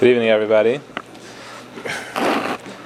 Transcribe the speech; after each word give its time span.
Good 0.00 0.08
evening, 0.08 0.28
everybody. 0.28 0.80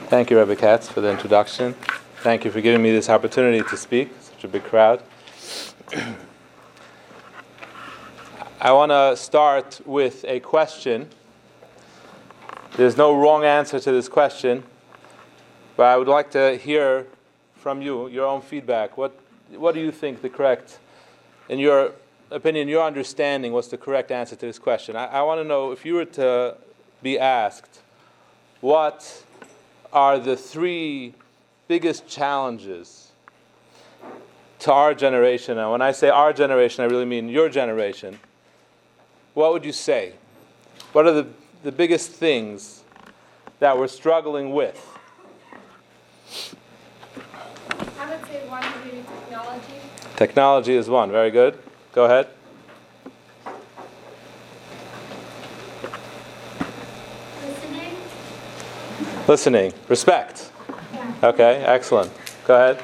Thank 0.09 0.31
you, 0.31 0.39
Rebbe 0.39 0.55
Katz, 0.55 0.91
for 0.91 1.01
the 1.01 1.11
introduction. 1.11 1.73
Thank 2.19 2.45
you 2.45 2.51
for 2.51 2.61
giving 2.61 2.83
me 2.83 2.93
this 2.93 3.09
opportunity 3.09 3.67
to 3.67 3.77
speak, 3.79 4.11
such 4.21 4.45
a 4.45 4.49
big 4.49 4.63
crowd. 4.63 5.03
I 8.61 8.73
want 8.73 8.93
to 8.93 9.17
start 9.17 9.81
with 9.87 10.23
a 10.29 10.41
question. 10.41 11.09
There's 12.77 12.99
no 12.99 13.19
wrong 13.19 13.43
answer 13.43 13.81
to 13.81 13.91
this 13.91 14.07
question, 14.07 14.63
but 15.79 15.87
I 15.87 15.97
would 15.97 16.09
like 16.09 16.31
to 16.33 16.59
hear 16.59 17.07
from 17.57 17.81
you 17.81 18.09
your 18.09 18.27
own 18.27 18.43
feedback. 18.43 18.99
What, 18.99 19.19
what 19.57 19.75
do 19.75 19.81
you 19.81 19.93
think 19.93 20.21
the 20.21 20.29
correct, 20.29 20.79
in 21.49 21.59
your 21.59 21.93
opinion, 22.31 22.69
your 22.69 22.85
understanding, 22.85 23.53
what's 23.53 23.69
the 23.69 23.79
correct 23.79 24.11
answer 24.11 24.37
to 24.37 24.45
this 24.45 24.59
question? 24.59 24.95
I, 24.95 25.07
I 25.07 25.23
want 25.23 25.41
to 25.41 25.45
know 25.45 25.73
if 25.73 25.87
you 25.87 25.95
were 25.95 26.05
to 26.05 26.59
be 27.03 27.19
asked, 27.19 27.81
what 28.61 29.25
are 29.93 30.19
the 30.19 30.37
three 30.37 31.15
biggest 31.69 32.09
challenges 32.09 33.13
to 34.61 34.73
our 34.73 34.95
generation? 34.95 35.59
And 35.59 35.71
when 35.71 35.83
I 35.83 35.93
say 35.93 36.09
our 36.09 36.33
generation, 36.33 36.85
I 36.85 36.87
really 36.87 37.05
mean 37.05 37.29
your 37.29 37.49
generation. 37.49 38.19
What 39.35 39.53
would 39.53 39.65
you 39.65 39.73
say? 39.73 40.15
What 40.93 41.07
are 41.07 41.13
the, 41.13 41.27
the 41.63 41.73
biggest 41.73 42.11
things 42.11 42.83
that 43.61 43.79
we're 43.79 43.89
struggling 43.89 44.53
with? 44.53 44.85
I 47.99 48.11
would 48.11 48.27
say 48.27 48.49
one 48.49 48.63
would 48.63 48.85
be 48.85 49.03
technology. 49.03 49.75
Technology 50.17 50.75
is 50.75 50.89
one. 50.89 51.11
Very 51.11 51.31
good. 51.31 51.59
Go 51.93 52.05
ahead. 52.07 52.29
Listening. 59.29 59.75
Respect. 59.89 60.51
Okay, 61.23 61.63
excellent. 61.67 62.11
Go 62.47 62.55
ahead. 62.55 62.83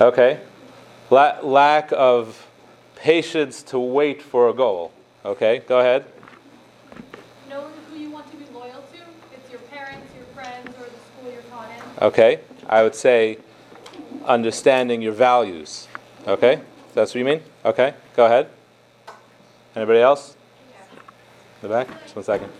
Okay. 0.00 0.38
La- 1.10 1.40
lack 1.42 1.90
of 1.90 2.46
patience 2.94 3.64
to 3.64 3.80
wait 3.80 4.22
for 4.22 4.48
a 4.48 4.54
goal. 4.54 4.92
Okay, 5.24 5.64
go 5.66 5.80
ahead. 5.80 6.04
Knowing 7.50 7.72
who 7.90 7.98
you 7.98 8.10
want 8.10 8.30
to 8.30 8.36
be 8.36 8.44
loyal 8.54 8.84
to. 8.92 8.98
It's 9.34 9.50
your 9.50 9.60
parents, 9.62 10.06
your 10.14 10.26
friends, 10.26 10.68
or 10.78 10.84
the 10.84 10.90
school 10.90 11.32
you're 11.32 11.42
taught 11.42 11.68
in. 11.70 12.04
Okay, 12.06 12.40
I 12.68 12.84
would 12.84 12.94
say 12.94 13.38
understanding 14.24 15.02
your 15.02 15.14
values. 15.14 15.88
Okay, 16.28 16.60
that's 16.94 17.12
what 17.12 17.18
you 17.18 17.24
mean? 17.24 17.42
Okay, 17.64 17.94
go 18.14 18.26
ahead. 18.26 18.50
Anybody 19.74 19.98
else? 19.98 20.36
In 21.60 21.68
the 21.68 21.74
back? 21.74 21.88
Just 22.04 22.14
one 22.14 22.24
second. 22.24 22.52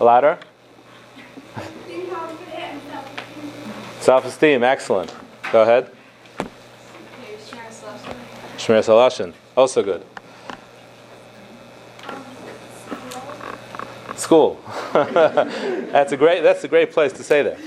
Louder? 0.00 0.38
Self 4.00 4.24
esteem, 4.24 4.64
excellent. 4.64 5.14
Go 5.52 5.62
ahead. 5.62 5.90
Shmiras 8.56 8.88
Halashon, 8.88 9.34
also 9.56 9.82
good. 9.82 10.04
School. 14.16 14.60
that's 14.92 16.12
a 16.12 16.16
great 16.16 16.42
that's 16.42 16.64
a 16.64 16.68
great 16.68 16.92
place 16.92 17.12
to 17.12 17.22
say 17.22 17.42
that. 17.42 17.58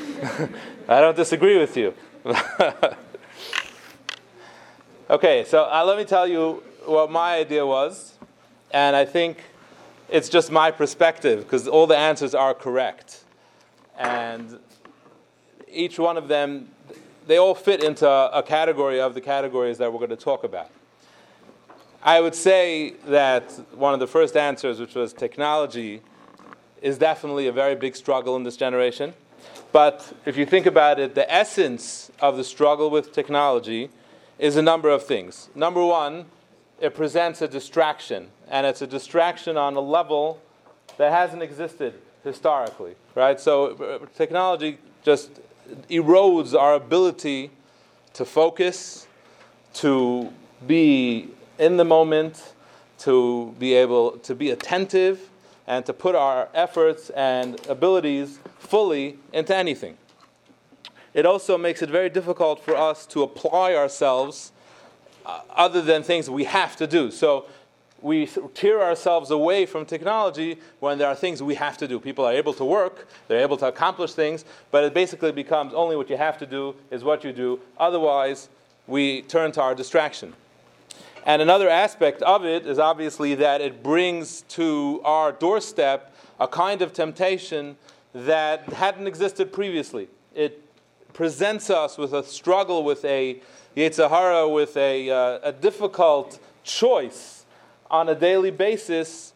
I 0.88 1.02
don't 1.02 1.16
disagree 1.16 1.58
with 1.58 1.78
you. 1.78 1.94
okay, 5.10 5.46
so 5.46 5.64
uh, 5.64 5.84
let 5.86 5.98
me 5.98 6.06
tell 6.06 6.28
you 6.28 6.64
what 6.86 7.12
my 7.12 7.36
idea 7.36 7.66
was, 7.66 8.14
and 8.72 8.96
I 8.96 9.06
think 9.06 9.38
it's 10.14 10.30
just 10.30 10.52
my 10.52 10.70
perspective 10.70 11.40
because 11.40 11.68
all 11.68 11.88
the 11.88 11.98
answers 11.98 12.36
are 12.36 12.54
correct, 12.54 13.24
and 13.98 14.60
each 15.68 15.98
one 15.98 16.18
of 16.18 16.28
them, 16.28 16.70
they 17.26 17.38
all 17.38 17.56
fit 17.56 17.84
into 17.84 18.08
a 18.08 18.44
category 18.44 19.02
of 19.02 19.16
the 19.16 19.22
categories 19.22 19.80
that 19.80 19.92
we're 19.92 19.98
going 19.98 20.12
to 20.12 20.16
talk 20.16 20.44
about. 20.44 20.70
I 22.04 22.22
would 22.22 22.36
say 22.36 22.92
that 23.08 23.52
one 23.74 23.96
of 23.96 24.00
the 24.00 24.08
first 24.08 24.38
answers, 24.38 24.80
which 24.80 24.94
was 24.94 25.14
technology, 25.14 26.02
is 26.84 27.00
definitely 27.00 27.48
a 27.48 27.52
very 27.52 27.76
big 27.76 27.96
struggle 27.96 28.36
in 28.36 28.44
this 28.44 28.56
generation. 28.56 29.16
But 29.72 30.16
if 30.28 30.38
you 30.38 30.46
think 30.46 30.68
about 30.68 31.00
it, 31.00 31.16
the 31.16 31.34
essence 31.34 32.12
of 32.20 32.38
the 32.38 32.44
struggle 32.44 32.92
with 32.92 33.14
technology 33.14 33.90
is 34.38 34.58
a 34.58 34.62
number 34.62 34.90
of 34.90 35.08
things. 35.08 35.50
Number 35.56 35.84
one, 35.84 36.26
it 36.84 36.94
presents 36.94 37.42
a 37.42 37.48
distraction, 37.48 38.28
and 38.50 38.68
it's 38.68 38.82
a 38.82 38.88
distraction 38.88 39.56
on 39.56 39.78
a 39.78 39.80
level 39.80 40.42
that 40.98 41.14
hasn't 41.14 41.42
existed 41.42 41.94
historically, 42.26 42.96
right? 43.16 43.40
So 43.40 43.68
uh, 43.76 44.06
technology 44.18 44.78
just 45.02 45.30
erodes 45.90 46.54
our 46.54 46.74
ability 46.74 47.52
to 48.16 48.26
focus, 48.26 49.08
to 49.76 50.34
be 50.68 51.30
in 51.58 51.78
the 51.78 51.86
moment, 51.86 52.54
to 53.00 53.56
be 53.58 53.74
able 53.76 54.18
to 54.18 54.36
be 54.36 54.52
attentive, 54.52 55.30
and 55.66 55.86
to 55.86 55.94
put 55.94 56.16
our 56.16 56.50
efforts 56.54 57.10
and 57.12 57.66
abilities 57.68 58.40
fully 58.60 59.18
into 59.32 59.56
anything. 59.56 59.98
It 61.14 61.26
also 61.26 61.58
makes 61.58 61.82
it 61.82 61.90
very 61.90 62.10
difficult 62.10 62.62
for 62.62 62.76
us 62.76 63.06
to 63.06 63.24
apply 63.24 63.74
ourselves 63.74 64.52
Uh, 65.26 65.40
other 65.52 65.82
than 65.82 66.04
things 66.04 66.30
we 66.30 66.44
have 66.44 66.76
to 66.76 66.86
do. 66.86 67.10
So 67.10 67.46
we 68.02 68.28
tear 68.54 68.84
ourselves 68.84 69.32
away 69.32 69.66
from 69.66 69.86
technology 69.86 70.58
when 70.82 70.98
there 70.98 71.08
are 71.08 71.16
things 71.16 71.42
we 71.42 71.56
have 71.56 71.78
to 71.78 71.88
do. 71.88 71.98
People 71.98 72.26
are 72.26 72.34
able 72.34 72.54
to 72.56 72.66
work, 72.66 73.08
they're 73.30 73.40
able 73.40 73.56
to 73.58 73.68
accomplish 73.68 74.12
things, 74.12 74.44
but 74.70 74.84
it 74.84 74.94
basically 74.94 75.32
becomes 75.32 75.74
only 75.74 75.96
what 75.96 76.10
you 76.10 76.18
have 76.18 76.38
to 76.40 76.46
do 76.46 76.76
is 76.92 77.06
what 77.06 77.24
you 77.24 77.32
do. 77.32 77.58
Otherwise, 77.78 78.50
we 78.86 79.22
turn 79.22 79.54
to 79.54 79.62
our 79.62 79.74
distraction. 79.74 80.34
And 81.26 81.42
another 81.42 81.70
aspect 81.70 82.22
of 82.24 82.44
it 82.44 82.66
is 82.66 82.78
obviously 82.78 83.34
that 83.36 83.62
it 83.62 83.82
brings 83.82 84.42
to 84.50 85.00
our 85.06 85.32
doorstep 85.32 86.14
a 86.38 86.50
kind 86.50 86.82
of 86.82 86.92
temptation 86.92 87.78
that 88.14 88.64
hadn't 88.74 89.08
existed 89.08 89.54
previously. 89.54 90.10
It 90.36 90.60
presents 91.14 91.70
us 91.70 91.98
with 91.98 92.12
a 92.12 92.24
struggle, 92.24 92.84
with 92.84 93.06
a 93.06 93.40
Yetzer 93.76 94.10
Hara, 94.10 94.48
with 94.48 94.78
a, 94.78 95.10
uh, 95.10 95.40
a 95.44 95.52
difficult 95.52 96.40
choice 96.64 97.46
on 97.90 98.10
a 98.10 98.16
daily 98.16 98.52
basis, 98.52 99.34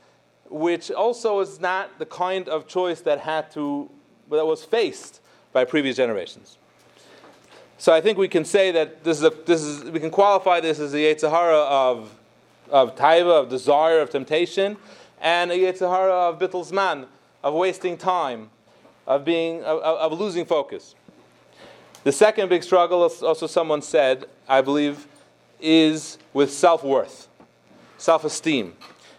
which 0.49 0.91
also 0.91 1.39
is 1.39 1.59
not 1.59 1.97
the 1.99 2.05
kind 2.05 2.47
of 2.47 2.67
choice 2.67 3.01
that 3.01 3.19
had 3.19 3.51
to 3.51 3.89
that 4.29 4.45
was 4.45 4.63
faced 4.63 5.21
by 5.53 5.63
previous 5.63 5.95
generations. 5.95 6.57
So 7.77 7.93
I 7.93 8.01
think 8.01 8.17
we 8.17 8.27
can 8.27 8.43
say 8.43 8.71
that 8.71 9.03
this 9.03 9.17
is, 9.17 9.23
a, 9.23 9.29
this 9.45 9.61
is 9.61 9.83
we 9.91 9.99
can 9.99 10.09
qualify 10.09 10.59
this 10.59 10.79
as 10.79 10.93
Yetzer 10.93 11.29
Hara 11.29 11.59
of 11.59 12.13
of 12.69 12.95
taiva, 12.95 13.41
of 13.41 13.49
desire, 13.49 13.99
of 13.99 14.09
temptation, 14.09 14.77
and 15.21 15.51
a 15.51 15.57
Yetzer 15.57 15.87
of 16.09 16.39
bittul 16.39 16.69
zman, 16.69 17.07
of 17.43 17.53
wasting 17.53 17.97
time, 17.97 18.49
of 19.05 19.23
being 19.23 19.63
of, 19.63 19.79
of 19.81 20.19
losing 20.19 20.45
focus. 20.45 20.95
The 22.07 22.13
second 22.13 22.47
big 22.47 22.63
struggle, 22.63 23.03
also 23.03 23.47
someone 23.47 23.81
said, 23.81 24.28
I 24.47 24.62
believe, 24.62 25.07
is 25.59 26.18
with 26.31 26.53
self 26.53 26.81
worth, 26.81 27.28
self 27.97 28.23
esteem. 28.23 28.75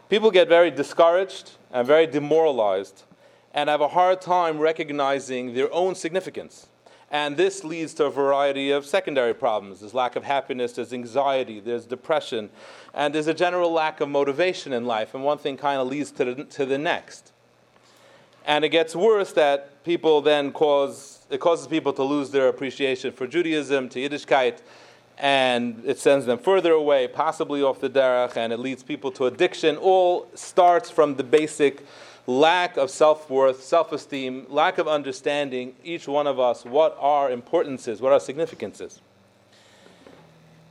People 0.09 0.31
get 0.31 0.49
very 0.49 0.71
discouraged 0.71 1.51
and 1.71 1.87
very 1.87 2.07
demoralized 2.07 3.03
and 3.53 3.69
have 3.69 3.83
a 3.83 3.89
hard 3.89 4.23
time 4.23 4.59
recognizing 4.59 5.53
their 5.53 5.71
own 5.71 5.97
significance. 5.97 6.69
And 7.11 7.37
this 7.37 7.63
leads 7.63 7.93
to 7.93 8.07
a 8.07 8.11
variety 8.11 8.71
of 8.71 8.87
secondary 8.87 9.35
problems. 9.35 9.81
There's 9.81 9.93
lack 9.93 10.17
of 10.17 10.25
happiness, 10.25 10.73
there's 10.73 10.95
anxiety, 10.95 11.61
there's 11.61 11.85
depression, 11.85 12.49
and 12.95 13.15
there's 13.15 13.27
a 13.27 13.35
general 13.35 13.71
lack 13.71 14.01
of 14.01 14.09
motivation 14.09 14.73
in 14.73 14.87
life. 14.87 15.13
And 15.13 15.23
one 15.23 15.37
thing 15.37 15.59
kind 15.59 15.79
of 15.79 15.89
leads 15.89 16.11
to 16.13 16.25
the, 16.25 16.45
to 16.45 16.65
the 16.65 16.79
next. 16.79 17.33
And 18.47 18.65
it 18.65 18.71
gets 18.71 18.97
worse 18.97 19.33
that 19.33 19.85
people 19.85 20.23
then 20.23 20.53
cause, 20.53 21.18
it 21.31 21.41
causes 21.41 21.67
people 21.67 21.93
to 21.95 22.03
lose 22.03 22.31
their 22.31 22.49
appreciation 22.49 23.13
for 23.13 23.27
Judaism, 23.27 23.89
to 23.91 23.99
Yiddishkeit, 23.99 24.59
and 25.19 25.83
it 25.85 25.99
sends 25.99 26.27
them 26.27 26.39
further 26.39 26.73
away, 26.73 27.09
possibly 27.09 27.63
off 27.63 27.81
the 27.81 27.91
derech, 27.91 28.37
and 28.37 28.53
it 28.53 28.59
leads 28.59 28.83
people 28.83 29.11
to 29.13 29.27
addiction. 29.27 29.77
All 29.77 30.29
starts 30.35 30.91
from 30.91 31.17
the 31.17 31.25
basic 31.25 31.85
lack 32.27 32.77
of 32.77 32.91
self 32.91 33.29
worth, 33.29 33.63
self 33.63 33.93
esteem, 33.93 34.47
lack 34.49 34.79
of 34.79 34.87
understanding, 34.87 35.75
each 35.83 36.07
one 36.07 36.27
of 36.27 36.39
us, 36.39 36.65
what 36.65 36.97
our 37.01 37.31
importance 37.31 37.89
is, 37.89 38.01
what 38.01 38.13
our 38.13 38.21
significance 38.21 38.81
is. 38.81 39.01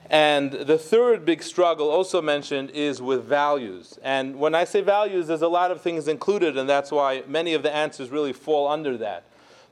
And 0.09 0.53
the 0.53 0.77
third 0.77 1.25
big 1.25 1.43
struggle, 1.43 1.89
also 1.89 2.21
mentioned, 2.21 2.69
is 2.69 3.01
with 3.01 3.25
values. 3.25 3.99
And 4.01 4.39
when 4.39 4.55
I 4.55 4.63
say 4.63 4.79
values, 4.79 5.27
there's 5.27 5.41
a 5.41 5.49
lot 5.49 5.69
of 5.69 5.81
things 5.81 6.07
included, 6.07 6.57
and 6.57 6.69
that's 6.69 6.91
why 6.91 7.23
many 7.27 7.53
of 7.53 7.63
the 7.63 7.75
answers 7.75 8.09
really 8.09 8.31
fall 8.31 8.69
under 8.69 8.95
that. 8.99 9.23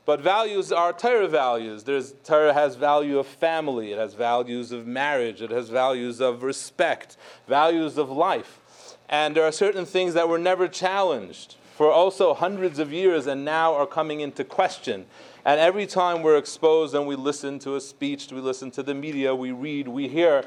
But 0.06 0.20
values 0.20 0.70
are 0.70 0.92
Torah 0.92 1.26
values. 1.26 1.82
There's, 1.82 2.14
Torah 2.22 2.54
has 2.54 2.76
value 2.76 3.18
of 3.18 3.26
family, 3.26 3.92
it 3.92 3.98
has 3.98 4.14
values 4.14 4.70
of 4.70 4.86
marriage, 4.86 5.42
it 5.42 5.50
has 5.50 5.68
values 5.68 6.20
of 6.20 6.44
respect, 6.44 7.16
values 7.48 7.98
of 7.98 8.08
life. 8.08 8.60
And 9.08 9.36
there 9.36 9.42
are 9.42 9.52
certain 9.52 9.84
things 9.84 10.14
that 10.14 10.28
were 10.28 10.38
never 10.38 10.68
challenged 10.68 11.56
for 11.74 11.90
also 11.90 12.34
hundreds 12.34 12.78
of 12.78 12.92
years 12.92 13.26
and 13.26 13.44
now 13.44 13.74
are 13.74 13.86
coming 13.86 14.20
into 14.20 14.44
question. 14.44 15.06
And 15.44 15.60
every 15.60 15.86
time 15.86 16.22
we're 16.22 16.38
exposed 16.38 16.94
and 16.94 17.06
we 17.06 17.16
listen 17.16 17.58
to 17.60 17.74
a 17.74 17.80
speech, 17.80 18.30
we 18.30 18.40
listen 18.40 18.70
to 18.72 18.84
the 18.84 18.94
media, 18.94 19.34
we 19.34 19.50
read, 19.50 19.88
we 19.88 20.06
hear, 20.06 20.44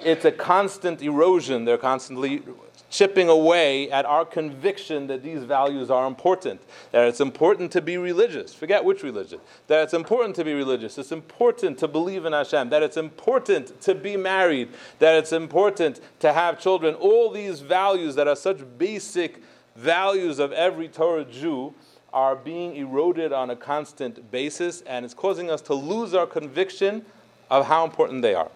it's 0.00 0.26
a 0.26 0.32
constant 0.32 1.02
erosion. 1.02 1.64
They're 1.64 1.78
constantly 1.78 2.42
chipping 2.90 3.28
away 3.28 3.90
at 3.90 4.06
our 4.06 4.24
conviction 4.24 5.06
that 5.08 5.22
these 5.22 5.44
values 5.44 5.90
are 5.90 6.06
important, 6.06 6.60
that 6.90 7.06
it's 7.06 7.20
important 7.20 7.70
to 7.72 7.82
be 7.82 7.98
religious. 7.98 8.54
Forget 8.54 8.84
which 8.84 9.02
religion. 9.02 9.40
That 9.66 9.82
it's 9.82 9.94
important 9.94 10.34
to 10.36 10.44
be 10.44 10.54
religious. 10.54 10.96
It's 10.96 11.12
important 11.12 11.78
to 11.78 11.88
believe 11.88 12.24
in 12.24 12.32
Hashem. 12.32 12.70
That 12.70 12.82
it's 12.82 12.96
important 12.96 13.80
to 13.82 13.94
be 13.94 14.16
married. 14.16 14.70
That 15.00 15.16
it's 15.16 15.32
important 15.32 16.00
to 16.20 16.32
have 16.32 16.58
children. 16.58 16.94
All 16.94 17.30
these 17.30 17.60
values 17.60 18.14
that 18.14 18.26
are 18.26 18.36
such 18.36 18.60
basic 18.78 19.42
values 19.76 20.38
of 20.38 20.52
every 20.52 20.88
Torah 20.88 21.24
Jew 21.24 21.74
are 22.12 22.34
being 22.34 22.74
eroded 22.76 23.32
on 23.32 23.50
a 23.50 23.56
constant 23.56 24.30
basis, 24.30 24.80
and 24.82 25.04
it's 25.04 25.12
causing 25.12 25.50
us 25.50 25.60
to 25.60 25.74
lose 25.74 26.14
our 26.14 26.26
conviction 26.26 27.04
of 27.50 27.66
how 27.66 27.84
important 27.84 28.22
they 28.22 28.34
are. 28.34 28.50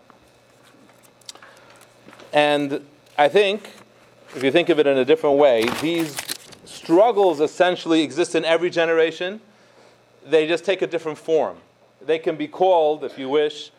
And 2.33 2.87
I 3.19 3.29
think 3.29 3.71
if 4.35 4.43
you 4.43 4.51
think 4.51 4.69
of 4.69 4.79
it 4.79 4.87
in 4.87 4.97
a 4.97 5.05
different 5.05 5.37
way, 5.37 5.65
these 5.81 6.17
struggles 6.65 7.41
essentially 7.41 8.03
exist 8.03 8.35
in 8.35 8.45
every 8.45 8.71
generation. 8.71 9.41
They 10.25 10.47
just 10.47 10.65
take 10.65 10.83
a 10.83 10.87
different 10.87 11.19
form. 11.19 11.59
They 12.01 12.19
can 12.19 12.37
be 12.37 12.49
called, 12.49 13.05
if 13.05 13.19
you 13.19 13.29
wish, 13.29 13.71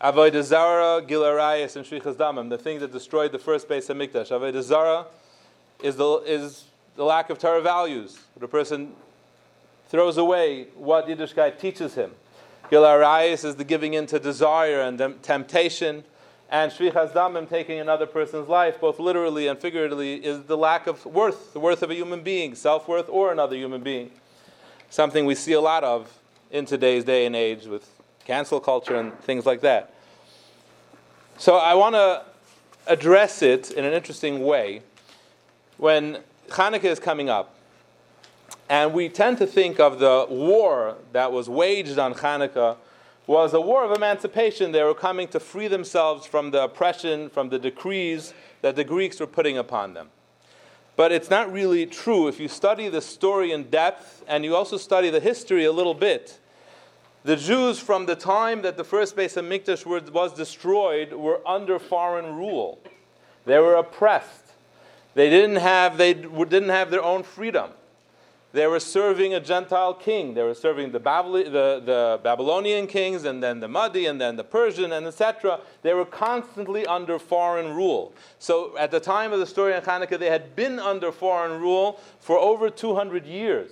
Avodah 0.00 0.42
Zara, 0.42 1.02
Gil 1.02 1.24
and 1.24 1.84
Shfichas 1.84 2.14
Damim, 2.14 2.50
the 2.50 2.58
thing 2.58 2.78
that 2.80 2.92
destroyed 2.92 3.32
the 3.32 3.38
first 3.38 3.68
Beis 3.68 3.86
Hamikdash. 3.88 4.30
Avodah 4.30 4.62
Zara 4.62 5.06
is 5.82 5.96
the, 5.96 6.18
is 6.18 6.64
the 6.96 7.04
lack 7.04 7.30
of 7.30 7.38
Torah 7.38 7.62
values. 7.62 8.18
The 8.38 8.46
person 8.46 8.92
throws 9.88 10.18
away 10.18 10.66
what 10.76 11.08
Yiddishkeit 11.08 11.58
teaches 11.58 11.94
him. 11.94 12.12
Gil 12.70 12.84
is 12.84 13.56
the 13.56 13.64
giving 13.64 13.94
in 13.94 14.06
to 14.06 14.18
desire 14.18 14.82
and 14.82 15.22
temptation 15.22 16.04
and 16.50 16.72
shfichas 16.72 17.12
damim, 17.12 17.48
taking 17.48 17.78
another 17.78 18.06
person's 18.06 18.48
life, 18.48 18.80
both 18.80 18.98
literally 18.98 19.48
and 19.48 19.58
figuratively, 19.58 20.14
is 20.14 20.44
the 20.44 20.56
lack 20.56 20.86
of 20.86 21.04
worth, 21.04 21.52
the 21.52 21.60
worth 21.60 21.82
of 21.82 21.90
a 21.90 21.94
human 21.94 22.22
being, 22.22 22.54
self 22.54 22.88
worth 22.88 23.08
or 23.08 23.32
another 23.32 23.56
human 23.56 23.82
being. 23.82 24.10
Something 24.88 25.26
we 25.26 25.34
see 25.34 25.52
a 25.52 25.60
lot 25.60 25.84
of 25.84 26.10
in 26.50 26.64
today's 26.64 27.04
day 27.04 27.26
and 27.26 27.36
age 27.36 27.66
with 27.66 27.88
cancel 28.24 28.60
culture 28.60 28.96
and 28.96 29.18
things 29.20 29.44
like 29.44 29.60
that. 29.60 29.92
So 31.36 31.56
I 31.56 31.74
want 31.74 31.94
to 31.94 32.24
address 32.86 33.42
it 33.42 33.70
in 33.70 33.84
an 33.84 33.92
interesting 33.92 34.42
way 34.44 34.82
when 35.76 36.18
Hanukkah 36.48 36.84
is 36.84 36.98
coming 36.98 37.28
up. 37.28 37.54
And 38.70 38.92
we 38.92 39.08
tend 39.08 39.38
to 39.38 39.46
think 39.46 39.80
of 39.80 39.98
the 39.98 40.26
war 40.28 40.96
that 41.12 41.30
was 41.32 41.48
waged 41.48 41.98
on 41.98 42.14
Hanukkah 42.14 42.76
was 43.28 43.52
a 43.52 43.60
war 43.60 43.84
of 43.84 43.92
emancipation. 43.92 44.72
They 44.72 44.82
were 44.82 44.94
coming 44.94 45.28
to 45.28 45.38
free 45.38 45.68
themselves 45.68 46.26
from 46.26 46.50
the 46.50 46.64
oppression, 46.64 47.28
from 47.28 47.50
the 47.50 47.58
decrees 47.58 48.32
that 48.62 48.74
the 48.74 48.82
Greeks 48.82 49.20
were 49.20 49.26
putting 49.26 49.58
upon 49.58 49.92
them. 49.92 50.08
But 50.96 51.12
it's 51.12 51.28
not 51.28 51.52
really 51.52 51.84
true. 51.84 52.26
If 52.26 52.40
you 52.40 52.48
study 52.48 52.88
the 52.88 53.02
story 53.02 53.52
in 53.52 53.64
depth 53.64 54.24
and 54.26 54.44
you 54.44 54.56
also 54.56 54.78
study 54.78 55.10
the 55.10 55.20
history 55.20 55.66
a 55.66 55.70
little 55.70 55.94
bit, 55.94 56.40
the 57.22 57.36
Jews, 57.36 57.78
from 57.78 58.06
the 58.06 58.16
time 58.16 58.62
that 58.62 58.78
the 58.78 58.84
first 58.84 59.14
Beis 59.14 59.36
Hamikdash 59.36 59.84
was 60.10 60.32
destroyed, 60.32 61.12
were 61.12 61.46
under 61.46 61.78
foreign 61.78 62.34
rule. 62.34 62.80
They 63.44 63.58
were 63.58 63.74
oppressed. 63.74 64.54
They 65.14 65.28
didn't 65.28 65.56
have, 65.56 65.98
they 65.98 66.14
didn't 66.14 66.70
have 66.70 66.90
their 66.90 67.02
own 67.02 67.24
freedom. 67.24 67.72
They 68.52 68.66
were 68.66 68.80
serving 68.80 69.34
a 69.34 69.40
Gentile 69.40 69.92
king. 69.92 70.32
They 70.32 70.42
were 70.42 70.54
serving 70.54 70.92
the, 70.92 70.98
the, 70.98 71.82
the 71.84 72.20
Babylonian 72.22 72.86
kings, 72.86 73.24
and 73.24 73.42
then 73.42 73.60
the 73.60 73.68
Madi, 73.68 74.06
and 74.06 74.18
then 74.18 74.36
the 74.36 74.44
Persian, 74.44 74.92
and 74.92 75.06
etc. 75.06 75.60
They 75.82 75.92
were 75.92 76.06
constantly 76.06 76.86
under 76.86 77.18
foreign 77.18 77.74
rule. 77.74 78.14
So 78.38 78.76
at 78.78 78.90
the 78.90 79.00
time 79.00 79.32
of 79.32 79.38
the 79.38 79.46
story 79.46 79.74
in 79.74 79.82
Hanukkah, 79.82 80.18
they 80.18 80.30
had 80.30 80.56
been 80.56 80.78
under 80.78 81.12
foreign 81.12 81.60
rule 81.60 82.00
for 82.20 82.38
over 82.38 82.70
200 82.70 83.26
years. 83.26 83.70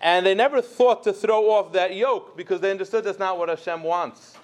And 0.00 0.26
they 0.26 0.34
never 0.34 0.60
thought 0.60 1.04
to 1.04 1.12
throw 1.12 1.50
off 1.50 1.72
that 1.74 1.94
yoke 1.94 2.36
because 2.36 2.60
they 2.60 2.72
understood 2.72 3.04
that's 3.04 3.20
not 3.20 3.38
what 3.38 3.48
Hashem 3.48 3.84
wants. 3.84 4.36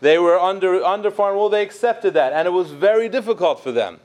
They 0.00 0.18
were 0.18 0.38
under, 0.38 0.84
under 0.84 1.10
foreign 1.10 1.36
rule, 1.36 1.48
they 1.48 1.62
accepted 1.62 2.14
that, 2.14 2.32
and 2.32 2.46
it 2.46 2.50
was 2.50 2.70
very 2.70 3.08
difficult 3.08 3.62
for 3.62 3.72
them. 3.72 4.00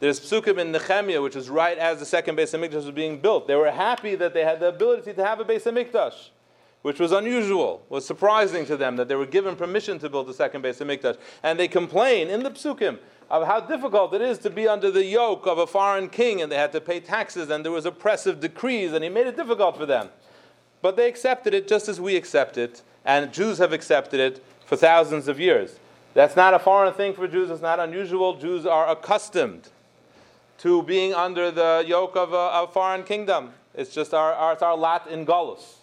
There's 0.00 0.18
psukim 0.18 0.58
in 0.58 0.72
Nehemiah, 0.72 1.20
which 1.20 1.36
is 1.36 1.50
right 1.50 1.76
as 1.76 1.98
the 1.98 2.06
second 2.06 2.36
Beis 2.36 2.58
Hamikdash 2.58 2.86
was 2.86 2.90
being 2.90 3.20
built. 3.20 3.46
They 3.46 3.54
were 3.54 3.70
happy 3.70 4.14
that 4.14 4.32
they 4.32 4.44
had 4.44 4.58
the 4.58 4.68
ability 4.68 5.12
to 5.12 5.24
have 5.24 5.40
a 5.40 5.44
Beis 5.44 5.64
Hamikdash, 5.64 6.30
which 6.80 6.98
was 6.98 7.12
unusual, 7.12 7.84
was 7.90 8.06
surprising 8.06 8.64
to 8.64 8.78
them 8.78 8.96
that 8.96 9.08
they 9.08 9.14
were 9.14 9.26
given 9.26 9.56
permission 9.56 9.98
to 9.98 10.08
build 10.08 10.26
the 10.26 10.32
second 10.32 10.64
Beis 10.64 10.78
Hamikdash. 10.78 11.18
And 11.42 11.60
they 11.60 11.68
complain 11.68 12.28
in 12.28 12.42
the 12.42 12.50
psukim 12.50 12.98
of 13.28 13.46
how 13.46 13.60
difficult 13.60 14.14
it 14.14 14.22
is 14.22 14.38
to 14.38 14.48
be 14.48 14.66
under 14.66 14.90
the 14.90 15.04
yoke 15.04 15.46
of 15.46 15.58
a 15.58 15.66
foreign 15.66 16.08
king, 16.08 16.40
and 16.40 16.50
they 16.50 16.56
had 16.56 16.72
to 16.72 16.80
pay 16.80 16.98
taxes, 17.00 17.50
and 17.50 17.62
there 17.62 17.70
was 17.70 17.84
oppressive 17.84 18.40
decrees, 18.40 18.94
and 18.94 19.04
he 19.04 19.10
made 19.10 19.26
it 19.26 19.36
difficult 19.36 19.76
for 19.76 19.84
them. 19.84 20.08
But 20.80 20.96
they 20.96 21.08
accepted 21.08 21.52
it 21.52 21.68
just 21.68 21.90
as 21.90 22.00
we 22.00 22.16
accept 22.16 22.56
it, 22.56 22.80
and 23.04 23.34
Jews 23.34 23.58
have 23.58 23.74
accepted 23.74 24.18
it 24.18 24.42
for 24.64 24.76
thousands 24.76 25.28
of 25.28 25.38
years. 25.38 25.78
That's 26.14 26.36
not 26.36 26.54
a 26.54 26.58
foreign 26.58 26.94
thing 26.94 27.12
for 27.12 27.28
Jews, 27.28 27.50
it's 27.50 27.60
not 27.60 27.78
unusual. 27.78 28.36
Jews 28.36 28.64
are 28.64 28.88
accustomed 28.88 29.68
to 30.60 30.82
being 30.82 31.14
under 31.14 31.50
the 31.50 31.84
yoke 31.86 32.16
of 32.16 32.32
a, 32.32 32.36
a 32.36 32.68
foreign 32.70 33.02
kingdom. 33.02 33.52
It's 33.74 33.94
just 33.94 34.12
our, 34.12 34.32
our, 34.32 34.52
it's 34.52 34.62
our 34.62 34.76
lot 34.76 35.08
in 35.08 35.24
Galus. 35.24 35.76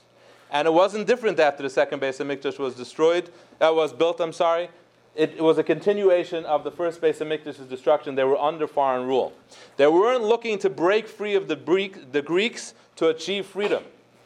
And 0.51 0.67
it 0.67 0.71
wasn't 0.71 1.07
different 1.07 1.39
after 1.39 1.63
the 1.63 1.69
second 1.69 2.01
Beis 2.01 2.23
Hamikdash 2.23 2.59
was 2.59 2.75
destroyed, 2.75 3.29
uh, 3.59 3.71
was 3.73 3.91
built, 3.91 4.21
I'm 4.21 4.33
sorry. 4.33 4.69
It, 5.15 5.33
it, 5.37 5.41
was 5.41 5.57
a 5.57 5.63
continuation 5.63 6.45
of 6.45 6.63
the 6.63 6.69
first 6.69 7.01
Beis 7.01 7.17
Hamikdash's 7.17 7.67
destruction. 7.67 8.13
They 8.13 8.23
were 8.23 8.37
under 8.37 8.67
foreign 8.67 9.07
rule. 9.07 9.33
They 9.77 9.87
weren't 9.87 10.23
looking 10.23 10.59
to 10.59 10.69
break 10.69 11.07
free 11.07 11.33
of 11.33 11.47
the, 11.47 11.55
Greek, 11.55 12.11
the 12.11 12.21
Greeks 12.21 12.75
to 12.97 13.07
achieve 13.07 13.47
freedom. 13.47 13.83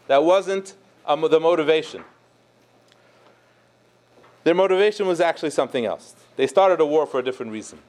That 0.08 0.24
wasn't 0.24 0.76
um, 1.06 1.22
the 1.22 1.40
motivation. 1.40 2.04
Their 4.44 4.56
motivation 4.56 5.08
was 5.08 5.22
actually 5.22 5.52
something 5.52 5.86
else. 5.86 6.16
They 6.36 6.48
started 6.48 6.82
a 6.82 6.86
war 6.86 7.06
for 7.06 7.20
a 7.20 7.24
different 7.24 7.54
reason. 7.54 7.80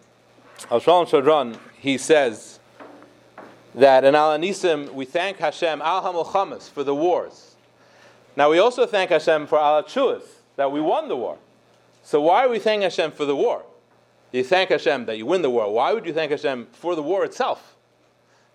Al 0.71 0.79
Shalom 0.79 1.07
Shadran, 1.07 1.59
he 1.79 1.99
says 1.99 2.52
that 3.75 4.05
in 4.05 4.15
Al 4.15 4.39
HaNisim, 4.39 4.93
we 4.93 5.05
thank 5.05 5.39
Hashem, 5.39 5.81
Al 5.83 6.03
HaMilchamas, 6.03 6.71
for 6.71 6.85
the 6.85 6.95
wars. 6.95 7.55
Now, 8.37 8.51
we 8.51 8.59
also 8.59 8.87
thank 8.87 9.11
Hashem 9.11 9.47
for 9.47 9.59
Al 9.59 9.83
that 10.57 10.73
we 10.73 10.81
won 10.81 11.09
the 11.09 11.17
war. 11.17 11.39
So, 12.03 12.21
why 12.21 12.45
are 12.45 12.49
we 12.49 12.59
thanking 12.59 12.83
Hashem 12.83 13.13
for 13.13 13.25
the 13.25 13.37
war? 13.37 13.63
You 14.33 14.43
thank 14.43 14.71
Hashem 14.71 15.07
that 15.07 15.19
you 15.19 15.27
win 15.27 15.43
the 15.43 15.51
war. 15.51 15.73
Why 15.73 15.93
would 15.93 16.07
you 16.07 16.13
thank 16.13 16.31
Hashem 16.31 16.69
for 16.73 16.95
the 16.95 17.03
war 17.03 17.25
itself? 17.25 17.77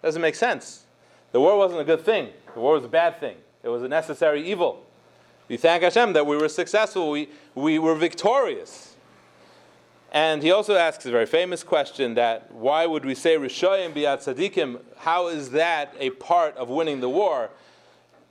Doesn't 0.02 0.22
make 0.22 0.36
sense. 0.36 0.86
The 1.32 1.40
war 1.40 1.58
wasn't 1.58 1.82
a 1.82 1.84
good 1.84 2.02
thing, 2.02 2.30
the 2.54 2.60
war 2.60 2.74
was 2.74 2.86
a 2.86 2.90
bad 2.90 3.20
thing, 3.20 3.36
it 3.64 3.70
was 3.70 3.84
a 3.84 3.88
necessary 3.88 4.44
evil. 4.50 4.86
We 5.48 5.58
thank 5.58 5.84
Hashem 5.84 6.14
that 6.14 6.26
we 6.26 6.36
were 6.36 6.50
successful, 6.50 7.12
we, 7.12 7.30
we 7.56 7.80
were 7.80 7.96
victorious. 7.96 8.97
And 10.18 10.42
he 10.42 10.50
also 10.50 10.76
asks 10.76 11.06
a 11.06 11.12
very 11.12 11.28
famous 11.28 11.62
question 11.62 12.16
that 12.16 12.52
why 12.52 12.88
would 12.88 13.06
we 13.06 13.14
say 13.14 13.36
Rishoyim 13.36 13.94
biat 13.94 14.26
tzadikim? 14.26 14.80
How 14.98 15.28
is 15.28 15.52
that 15.52 15.94
a 16.00 16.10
part 16.10 16.58
of 16.58 16.70
winning 16.70 17.02
the 17.02 17.10
war? 17.10 17.52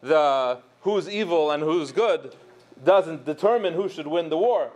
The 0.02 0.58
who's 0.80 1.08
evil 1.08 1.52
and 1.52 1.62
who's 1.62 1.92
good 1.92 2.34
doesn't 2.84 3.24
determine 3.24 3.74
who 3.74 3.88
should 3.88 4.08
win 4.08 4.30
the 4.30 4.36
war. 4.36 4.72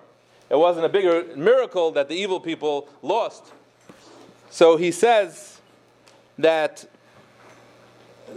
It 0.50 0.54
wasn't 0.54 0.86
a 0.86 0.88
bigger 0.88 1.24
miracle 1.34 1.90
that 1.90 2.08
the 2.08 2.14
evil 2.14 2.38
people 2.38 2.88
lost. 3.02 3.42
So 4.50 4.76
he 4.76 4.92
says 4.92 5.60
that 6.38 6.88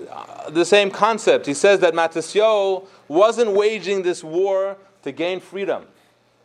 uh, 0.10 0.50
the 0.50 0.65
same 0.65 0.89
concept. 0.89 1.46
He 1.46 1.53
says 1.53 1.80
that 1.82 1.94
Matisyo 1.94 2.88
wasn't 3.08 3.51
waging 3.51 4.01
this 4.01 4.24
war 4.24 4.77
to 5.03 5.12
gain 5.12 5.42
freedom. 5.42 5.86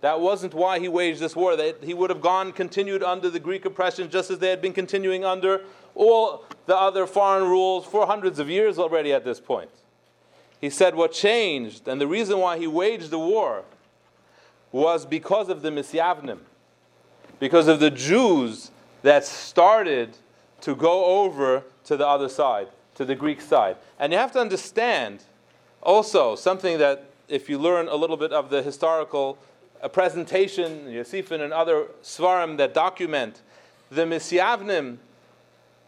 That 0.01 0.21
wasn't 0.21 0.55
why 0.55 0.79
he 0.79 0.89
waged 0.89 1.21
this 1.21 1.35
war. 1.35 1.57
That 1.57 1.83
he 1.83 1.95
would 1.95 2.11
have 2.11 2.21
gone, 2.21 2.53
continued 2.53 3.03
under 3.03 3.29
the 3.31 3.41
Greek 3.41 3.65
oppression 3.65 4.11
just 4.11 4.31
as 4.31 4.39
they 4.39 4.51
had 4.51 4.63
been 4.63 4.73
continuing 4.73 5.25
under 5.25 5.63
all 5.95 6.45
the 6.67 6.77
other 6.77 7.07
foreign 7.07 7.45
rules 7.45 7.85
for 7.85 8.07
hundreds 8.07 8.39
of 8.39 8.49
years 8.49 8.79
already 8.79 9.13
at 9.13 9.25
this 9.25 9.41
point. 9.41 9.71
He 10.61 10.71
said 10.71 10.95
what 10.95 11.13
changed, 11.13 11.89
and 11.89 12.01
the 12.01 12.07
reason 12.07 12.39
why 12.39 12.59
he 12.59 12.67
waged 12.67 13.11
the 13.11 13.19
war 13.19 13.65
was 14.71 15.07
because 15.07 15.49
of 15.49 15.63
the 15.63 15.71
Misyavnim, 15.71 16.39
because 17.41 17.69
of 17.69 17.81
the 17.81 17.91
Jews 17.91 18.71
that 19.03 19.25
started 19.25 20.17
to 20.61 20.75
go 20.75 21.05
over 21.23 21.63
to 21.85 21.97
the 21.97 22.07
other 22.07 22.29
side, 22.29 22.69
to 22.97 23.05
the 23.05 23.15
Greek 23.15 23.41
side. 23.41 23.77
And 23.99 24.13
you 24.13 24.19
have 24.19 24.33
to 24.33 24.41
understand 24.41 25.23
also 25.83 26.35
something 26.37 26.79
that, 26.79 27.05
if 27.29 27.49
you 27.49 27.59
learn 27.59 27.89
a 27.89 27.95
little 27.95 28.17
bit 28.17 28.33
of 28.33 28.51
the 28.51 28.63
historical 28.63 29.39
a 29.81 29.89
presentation, 29.89 30.87
Yosifin 30.87 31.41
and 31.41 31.53
other 31.53 31.87
svarim 32.03 32.57
that 32.59 32.75
document 32.75 33.43
the 33.91 34.03
Misyavnim 34.03 34.99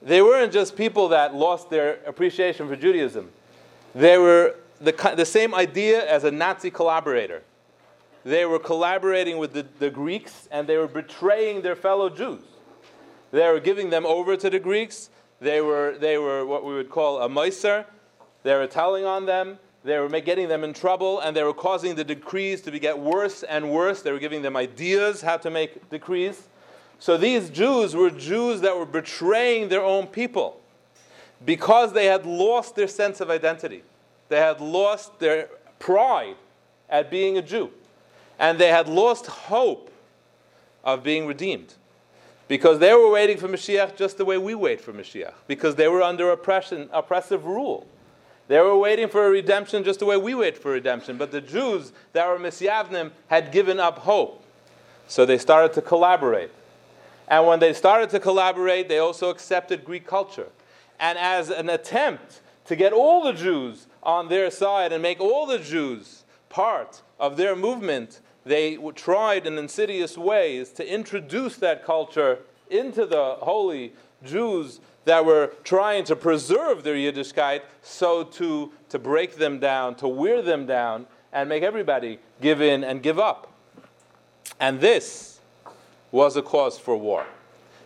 they 0.03 0.23
weren't 0.23 0.53
just 0.53 0.77
people 0.77 1.09
that 1.09 1.35
lost 1.35 1.69
their 1.69 2.01
appreciation 2.07 2.69
for 2.69 2.77
Judaism. 2.77 3.31
They 3.95 4.17
were 4.17 4.57
the, 4.81 4.93
the 5.15 5.27
same 5.27 5.55
idea 5.55 6.09
as 6.09 6.25
a 6.25 6.31
Nazi 6.31 6.71
collaborator. 6.71 7.43
They 8.25 8.47
were 8.47 8.59
collaborating 8.59 9.39
with 9.39 9.53
the, 9.53 9.67
the 9.79 9.91
Greeks 9.91 10.49
and 10.51 10.67
they 10.67 10.77
were 10.77 10.89
betraying 10.89 11.63
their 11.63 11.77
fellow 11.77 12.09
Jews. 12.09 12.43
They 13.31 13.47
were 13.49 13.61
giving 13.61 13.91
them 13.91 14.07
over 14.07 14.37
to 14.37 14.51
the 14.51 14.59
Greeks. 14.59 15.11
They 15.41 15.61
were, 15.61 15.97
they 15.99 16.19
were 16.19 16.45
what 16.47 16.65
we 16.65 16.75
would 16.75 16.91
call 16.91 17.21
a 17.21 17.29
Meiser. 17.29 17.85
They 18.43 18.55
were 18.55 18.67
telling 18.67 19.05
on 19.05 19.27
them. 19.27 19.59
They 19.83 19.99
were 19.99 20.09
getting 20.21 20.49
them 20.49 20.63
in 20.63 20.75
trouble, 20.75 21.21
and 21.21 21.35
they 21.35 21.43
were 21.43 21.55
causing 21.55 21.95
the 21.95 22.05
decrees 22.05 22.61
to 22.63 22.79
get 22.79 22.99
worse 22.99 23.43
and 23.43 23.71
worse. 23.71 24.03
They 24.03 24.13
were 24.13 24.19
giving 24.19 24.43
them 24.43 24.57
ideas 24.57 25.23
how 25.23 25.39
to 25.39 25.51
make 25.51 25.89
decrees. 25.89 26.49
So 26.99 27.17
these 27.17 27.49
Jews 27.49 27.97
were 27.97 28.11
Jews 28.11 28.61
that 28.61 28.77
were 28.77 28.85
betraying 28.85 29.69
their 29.71 29.83
own 29.83 30.07
people 30.07 30.61
because 31.45 31.95
they 31.95 32.07
had 32.07 32.27
lost 32.27 32.77
their 32.77 32.89
sense 32.89 33.21
of 33.21 33.31
identity. 33.31 33.83
They 34.29 34.39
had 34.39 34.61
lost 34.61 35.19
their 35.19 35.49
pride 35.79 36.37
at 36.91 37.11
being 37.11 37.39
a 37.39 37.43
Jew. 37.43 37.71
And 38.39 38.59
they 38.59 38.69
had 38.69 38.87
lost 38.87 39.27
hope 39.27 39.91
of 40.85 41.03
being 41.03 41.27
redeemed. 41.27 41.75
Because 42.49 42.79
they 42.81 42.93
were 42.93 43.11
waiting 43.11 43.39
for 43.39 43.49
Mashiach 43.49 43.97
just 43.97 44.19
the 44.19 44.25
way 44.25 44.37
we 44.37 44.55
wait 44.55 44.81
for 44.81 44.93
Mashiach. 44.93 45.35
Because 45.47 45.77
they 45.77 45.89
were 45.89 46.03
under 46.03 46.31
oppression, 46.31 46.91
oppressive 46.93 47.47
rule. 47.47 47.87
They 48.51 48.59
were 48.59 48.77
waiting 48.77 49.07
for 49.07 49.27
a 49.27 49.31
redemption 49.31 49.85
just 49.85 50.01
the 50.01 50.07
way 50.07 50.17
we 50.17 50.35
wait 50.35 50.59
for 50.59 50.73
redemption. 50.73 51.17
But 51.17 51.31
the 51.31 51.41
Jews 51.41 51.93
that 52.15 52.27
were 52.27 52.37
Misyavnim 52.37 53.13
had 53.29 53.53
given 53.53 53.79
up 53.79 54.01
hope. 54.01 54.43
So 55.07 55.25
they 55.25 55.39
started 55.39 55.73
to 55.75 55.81
collaborate. 55.81 56.51
And 57.29 57.47
when 57.47 57.61
they 57.61 57.73
started 57.73 58.11
to 58.11 58.19
collaborate, 58.19 58.89
they 58.89 58.99
also 58.99 59.31
accepted 59.31 59.85
Greek 59.85 60.05
culture. 60.05 60.49
And 60.99 61.17
as 61.17 61.49
an 61.49 61.71
attempt 61.71 62.41
to 62.65 62.75
get 62.75 62.93
all 62.93 63.23
the 63.23 63.35
Jews 63.35 63.87
on 64.03 64.29
their 64.29 64.51
side 64.51 64.93
and 64.93 65.01
make 65.01 65.21
all 65.21 65.47
the 65.47 65.61
Jews 65.61 66.25
part 66.49 67.03
of 67.21 67.37
their 67.37 67.55
movement, 67.55 68.21
they 68.45 68.79
tried 68.97 69.47
in 69.47 69.59
insidious 69.59 70.19
ways 70.19 70.71
to 70.73 70.93
introduce 70.93 71.55
that 71.59 71.85
culture 71.85 72.41
into 72.69 73.07
the 73.07 73.37
holy 73.43 73.93
Jews 74.25 74.81
that 75.05 75.25
were 75.25 75.53
trying 75.65 76.05
to 76.05 76.17
preserve 76.17 76.83
their 76.83 76.95
Yiddishkeit, 76.95 77.63
so 77.83 78.25
to, 78.25 78.73
to 78.89 78.99
break 78.99 79.37
them 79.37 79.59
down, 79.59 79.95
to 79.97 80.09
wear 80.09 80.43
them 80.43 80.67
down, 80.67 81.07
and 81.33 81.49
make 81.49 81.63
everybody 81.63 82.19
give 82.41 82.61
in 82.61 82.85
and 82.85 83.03
give 83.03 83.19
up. 83.19 83.53
And 84.59 84.81
this 84.81 85.41
was 86.11 86.37
a 86.37 86.43
cause 86.43 86.79
for 86.79 86.97
war. 86.97 87.27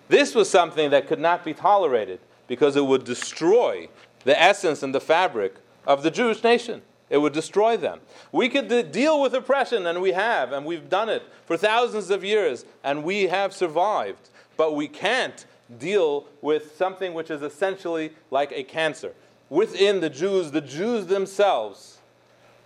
This 0.09 0.35
was 0.35 0.51
something 0.51 0.91
that 0.91 1.07
could 1.07 1.21
not 1.21 1.45
be 1.45 1.55
tolerated 1.55 2.21
because 2.47 2.77
it 2.77 2.85
would 2.85 3.05
destroy 3.05 3.89
the 4.25 4.41
essence 4.41 4.83
and 4.83 4.95
the 4.95 5.01
fabric 5.01 5.55
of 5.87 6.03
the 6.03 6.11
Jewish 6.11 6.43
nation. 6.43 6.83
It 7.11 7.19
would 7.19 7.33
destroy 7.33 7.77
them. 7.77 8.01
We 8.33 8.49
could 8.49 8.69
de- 8.69 8.83
deal 8.83 9.21
with 9.21 9.35
oppression, 9.35 9.87
and 9.87 10.01
we 10.01 10.13
have, 10.13 10.53
and 10.53 10.65
we've 10.65 10.89
done 10.89 11.09
it 11.09 11.23
for 11.45 11.57
thousands 11.57 12.11
of 12.11 12.25
years, 12.25 12.65
and 12.83 13.05
we 13.05 13.25
have 13.25 13.55
survived. 13.55 14.31
But 14.57 14.75
we 14.75 14.89
can't 14.89 15.45
deal 15.79 16.27
with 16.41 16.77
something 16.77 17.15
which 17.15 17.31
is 17.31 17.43
essentially 17.43 18.13
like 18.31 18.53
a 18.53 18.63
cancer. 18.63 19.13
Within 19.51 20.01
the 20.01 20.11
Jews, 20.11 20.51
the 20.51 20.61
Jews 20.61 21.07
themselves, 21.07 21.99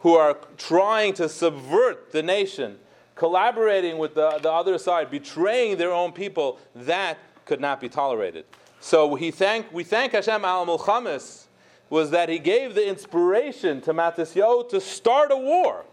who 0.00 0.14
are 0.14 0.37
trying 0.57 1.14
to 1.14 1.28
subvert 1.28 2.12
the 2.12 2.23
nation, 2.23 2.78
collaborating 3.14 3.99
with 3.99 4.14
the, 4.14 4.38
the 4.38 4.50
other 4.50 4.78
side, 4.78 5.11
betraying 5.11 5.76
their 5.76 5.93
own 5.93 6.12
people, 6.12 6.59
that 6.75 7.19
could 7.45 7.61
not 7.61 7.81
be 7.81 7.88
tolerated. 7.88 8.45
So 8.81 9.17
he 9.17 9.31
thank, 9.31 9.73
we 9.73 9.83
thank 9.83 10.12
Hashem 10.12 10.45
al 10.45 10.67
Mulchamis 10.67 11.47
was 11.90 12.11
that 12.11 12.28
he 12.28 12.38
gave 12.38 12.75
the 12.75 12.87
inspiration 12.87 13.81
to 13.81 13.95
Matisyahu 13.95 14.69
to 14.69 14.81
start 14.81 15.33
a 15.33 15.37
war, 15.37 15.85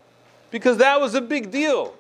because 0.52 0.78
that 0.78 1.00
was 1.00 1.16
a 1.16 1.22
big 1.22 1.52
deal. 1.52 1.96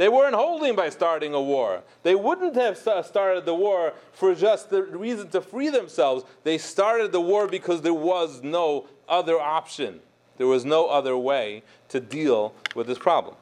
They 0.00 0.08
weren't 0.08 0.34
holding 0.34 0.74
by 0.74 0.88
starting 0.88 1.34
a 1.34 1.42
war. 1.42 1.82
They 2.04 2.14
wouldn't 2.14 2.56
have 2.56 2.78
started 2.78 3.44
the 3.44 3.54
war 3.54 3.92
for 4.14 4.34
just 4.34 4.70
the 4.70 4.82
reason 4.82 5.28
to 5.28 5.42
free 5.42 5.68
themselves. 5.68 6.24
They 6.42 6.56
started 6.56 7.12
the 7.12 7.20
war 7.20 7.46
because 7.46 7.82
there 7.82 7.92
was 7.92 8.42
no 8.42 8.86
other 9.06 9.38
option. 9.38 10.00
There 10.38 10.46
was 10.46 10.64
no 10.64 10.86
other 10.86 11.18
way 11.18 11.64
to 11.90 12.00
deal 12.00 12.54
with 12.74 12.86
this 12.86 12.96
problem. 12.96 13.34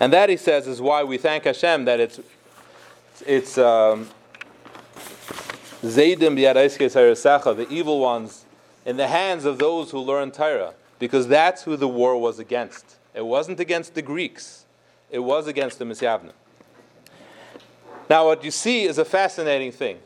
And 0.00 0.10
that, 0.10 0.30
he 0.30 0.38
says, 0.38 0.66
is 0.66 0.80
why 0.80 1.04
we 1.04 1.18
thank 1.18 1.44
Hashem 1.44 1.84
that 1.84 2.00
it's, 2.00 2.18
it's 3.26 3.58
um, 3.58 4.08
the 5.82 7.66
evil 7.68 8.00
ones, 8.00 8.46
in 8.86 8.96
the 8.96 9.08
hands 9.08 9.44
of 9.44 9.58
those 9.58 9.90
who 9.90 9.98
learn 9.98 10.30
Torah, 10.30 10.72
because 10.98 11.28
that's 11.28 11.64
who 11.64 11.76
the 11.76 11.88
war 11.88 12.18
was 12.18 12.38
against. 12.38 12.95
It 13.16 13.24
wasn't 13.24 13.60
against 13.60 13.94
the 13.94 14.02
Greeks, 14.02 14.66
it 15.10 15.20
was 15.20 15.46
against 15.46 15.78
the 15.78 15.86
Misyavnim. 15.86 16.32
Now, 18.10 18.26
what 18.26 18.44
you 18.44 18.50
see 18.50 18.84
is 18.84 18.98
a 18.98 19.06
fascinating 19.06 19.72
thing. 19.72 19.98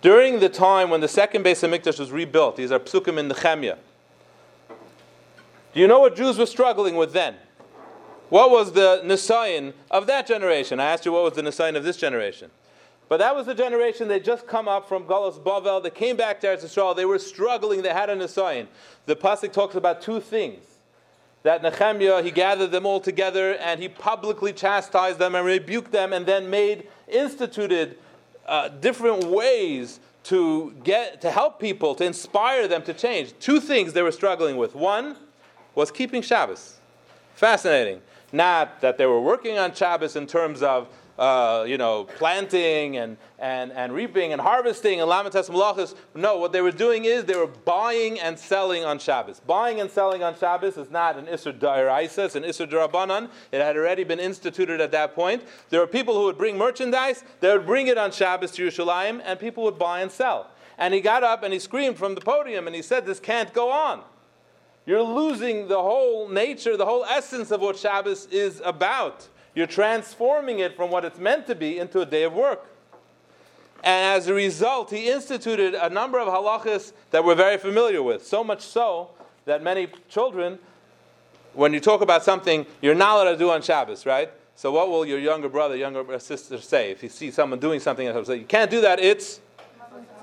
During 0.00 0.40
the 0.40 0.48
time 0.48 0.88
when 0.88 1.02
the 1.02 1.08
second 1.08 1.44
Beis 1.44 1.62
Hamikdash 1.62 2.00
was 2.00 2.10
rebuilt, 2.10 2.56
these 2.56 2.72
are 2.72 2.78
psukim 2.78 3.18
in 3.18 3.28
Nehemiah. 3.28 3.76
Do 5.74 5.80
you 5.80 5.86
know 5.86 6.00
what 6.00 6.16
Jews 6.16 6.38
were 6.38 6.46
struggling 6.46 6.96
with 6.96 7.12
then? 7.12 7.36
What 8.30 8.50
was 8.50 8.72
the 8.72 9.02
Nisayan 9.04 9.74
of 9.90 10.06
that 10.06 10.26
generation? 10.26 10.80
I 10.80 10.84
asked 10.84 11.04
you 11.04 11.12
what 11.12 11.24
was 11.24 11.34
the 11.34 11.42
Nisayan 11.42 11.76
of 11.76 11.84
this 11.84 11.98
generation. 11.98 12.50
But 13.10 13.18
that 13.18 13.36
was 13.36 13.44
the 13.44 13.54
generation 13.54 14.08
that 14.08 14.24
just 14.24 14.46
come 14.46 14.68
up 14.68 14.88
from 14.88 15.04
Galus 15.04 15.38
Bavel. 15.38 15.82
They 15.82 15.90
came 15.90 16.16
back 16.16 16.40
to 16.40 16.46
Eretz 16.46 16.64
Yisrael. 16.64 16.96
They 16.96 17.04
were 17.04 17.18
struggling. 17.18 17.82
They 17.82 17.92
had 17.92 18.08
a 18.08 18.16
Nisayan. 18.16 18.68
The 19.04 19.16
pasuk 19.16 19.52
talks 19.52 19.74
about 19.74 20.00
two 20.00 20.20
things 20.20 20.73
that 21.44 21.62
Nehemiah, 21.62 22.22
he 22.22 22.30
gathered 22.30 22.72
them 22.72 22.86
all 22.86 23.00
together 23.00 23.54
and 23.56 23.80
he 23.80 23.88
publicly 23.88 24.52
chastised 24.52 25.18
them 25.18 25.34
and 25.34 25.46
rebuked 25.46 25.92
them 25.92 26.12
and 26.12 26.24
then 26.26 26.48
made, 26.48 26.88
instituted 27.06 27.98
uh, 28.46 28.68
different 28.68 29.24
ways 29.24 30.00
to 30.24 30.74
get, 30.82 31.20
to 31.20 31.30
help 31.30 31.60
people, 31.60 31.94
to 31.94 32.04
inspire 32.04 32.66
them 32.66 32.82
to 32.82 32.94
change. 32.94 33.34
Two 33.40 33.60
things 33.60 33.92
they 33.92 34.00
were 34.00 34.10
struggling 34.10 34.56
with. 34.56 34.74
One 34.74 35.16
was 35.74 35.90
keeping 35.90 36.22
Shabbos. 36.22 36.78
Fascinating. 37.34 38.00
Not 38.32 38.80
that 38.80 38.96
they 38.96 39.04
were 39.04 39.20
working 39.20 39.58
on 39.58 39.74
Shabbos 39.74 40.16
in 40.16 40.26
terms 40.26 40.62
of 40.62 40.88
uh, 41.18 41.64
you 41.66 41.78
know, 41.78 42.04
planting 42.04 42.96
and, 42.96 43.16
and, 43.38 43.72
and 43.72 43.92
reaping 43.92 44.32
and 44.32 44.40
harvesting 44.40 45.00
and 45.00 45.10
lamentas 45.10 45.48
malachas. 45.48 45.94
No, 46.14 46.38
what 46.38 46.52
they 46.52 46.60
were 46.60 46.72
doing 46.72 47.04
is 47.04 47.24
they 47.24 47.36
were 47.36 47.46
buying 47.46 48.18
and 48.18 48.38
selling 48.38 48.84
on 48.84 48.98
Shabbos. 48.98 49.40
Buying 49.40 49.80
and 49.80 49.90
selling 49.90 50.22
on 50.22 50.36
Shabbos 50.36 50.76
is 50.76 50.90
not 50.90 51.16
an 51.16 51.26
Isser 51.26 51.56
Da'iraisa, 51.56 52.26
it's 52.26 52.34
an 52.34 52.42
Isser 52.42 52.68
Darabanan. 52.68 53.28
It 53.52 53.60
had 53.60 53.76
already 53.76 54.04
been 54.04 54.20
instituted 54.20 54.80
at 54.80 54.90
that 54.92 55.14
point. 55.14 55.44
There 55.70 55.80
were 55.80 55.86
people 55.86 56.14
who 56.14 56.24
would 56.24 56.38
bring 56.38 56.58
merchandise, 56.58 57.22
they 57.40 57.50
would 57.50 57.66
bring 57.66 57.86
it 57.86 57.98
on 57.98 58.10
Shabbos 58.10 58.52
to 58.52 58.66
Yerushalayim, 58.66 59.22
and 59.24 59.38
people 59.38 59.62
would 59.64 59.78
buy 59.78 60.00
and 60.00 60.10
sell. 60.10 60.50
And 60.76 60.92
he 60.92 61.00
got 61.00 61.22
up 61.22 61.42
and 61.44 61.52
he 61.52 61.58
screamed 61.58 61.96
from 61.96 62.14
the 62.14 62.20
podium 62.20 62.66
and 62.66 62.74
he 62.74 62.82
said, 62.82 63.06
This 63.06 63.20
can't 63.20 63.52
go 63.52 63.70
on. 63.70 64.02
You're 64.86 65.02
losing 65.02 65.68
the 65.68 65.80
whole 65.80 66.28
nature, 66.28 66.76
the 66.76 66.84
whole 66.84 67.04
essence 67.04 67.50
of 67.50 67.60
what 67.60 67.78
Shabbos 67.78 68.26
is 68.26 68.60
about. 68.64 69.28
You're 69.54 69.66
transforming 69.66 70.58
it 70.58 70.76
from 70.76 70.90
what 70.90 71.04
it's 71.04 71.18
meant 71.18 71.46
to 71.46 71.54
be 71.54 71.78
into 71.78 72.00
a 72.00 72.06
day 72.06 72.24
of 72.24 72.32
work. 72.32 72.66
And 73.84 74.16
as 74.16 74.28
a 74.28 74.34
result, 74.34 74.90
he 74.90 75.10
instituted 75.10 75.74
a 75.74 75.90
number 75.90 76.18
of 76.18 76.26
halachas 76.26 76.92
that 77.10 77.22
we're 77.24 77.34
very 77.34 77.58
familiar 77.58 78.02
with. 78.02 78.26
So 78.26 78.42
much 78.42 78.62
so 78.62 79.10
that 79.44 79.62
many 79.62 79.88
children, 80.08 80.58
when 81.52 81.74
you 81.74 81.80
talk 81.80 82.00
about 82.00 82.24
something 82.24 82.64
you're 82.80 82.94
not 82.94 83.16
allowed 83.16 83.32
to 83.32 83.38
do 83.38 83.50
on 83.50 83.60
Shabbos, 83.60 84.06
right? 84.06 84.30
So 84.56 84.72
what 84.72 84.88
will 84.88 85.04
your 85.04 85.18
younger 85.18 85.48
brother, 85.48 85.76
younger 85.76 86.18
sister 86.18 86.58
say 86.60 86.90
if 86.90 87.02
you 87.02 87.08
see 87.08 87.30
someone 87.30 87.58
doing 87.58 87.80
something 87.80 88.06
and 88.06 88.26
say, 88.26 88.36
you 88.36 88.46
can't 88.46 88.70
do 88.70 88.80
that, 88.80 89.00
it's 89.00 89.40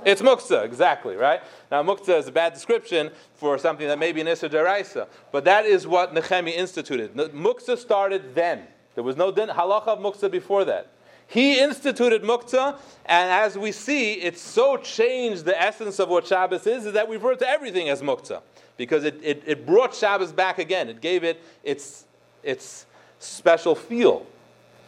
it's 0.04 0.22
muktzah, 0.22 0.66
exactly, 0.66 1.16
right? 1.16 1.42
Now, 1.70 1.84
muktzah 1.84 2.18
is 2.18 2.28
a 2.28 2.32
bad 2.32 2.54
description 2.54 3.12
for 3.36 3.60
something 3.60 3.88
that 3.88 4.00
may 4.00 4.12
be 4.12 4.22
an 4.22 4.28
Issa 4.28 4.50
deraisa, 4.50 5.08
but 5.32 5.46
that 5.46 5.66
is 5.66 5.86
what 5.86 6.12
Nehemiah 6.14 6.54
instituted. 6.54 7.14
Muktzah 7.14 7.78
started 7.78 8.34
then. 8.34 8.66
There 8.96 9.04
was 9.04 9.16
no 9.16 9.32
din, 9.32 9.50
halacha 9.50 9.88
of 9.88 10.00
muktzah 10.00 10.30
before 10.30 10.66
that. 10.66 10.88
He 11.28 11.62
instituted 11.62 12.24
muktzah, 12.24 12.78
and 13.06 13.32
as 13.32 13.58
we 13.58 13.72
see, 13.72 14.16
it 14.16 14.38
so 14.38 14.76
changed 14.76 15.46
the 15.46 15.60
essence 15.60 15.98
of 16.00 16.10
what 16.10 16.28
Shabbos 16.28 16.68
is, 16.68 16.86
is 16.86 16.94
that 16.94 17.08
we 17.08 17.16
refer 17.16 17.36
to 17.36 17.48
everything 17.48 17.88
as 17.88 18.02
muktzah. 18.02 18.42
Because 18.76 19.06
it, 19.06 19.18
it, 19.24 19.44
it 19.46 19.66
brought 19.66 19.96
Shabbos 19.96 20.34
back 20.34 20.60
again. 20.60 20.90
It 20.90 21.00
gave 21.00 21.24
it 21.24 21.42
its, 21.64 22.06
its 22.44 22.86
special 23.20 23.76
feel, 23.76 24.26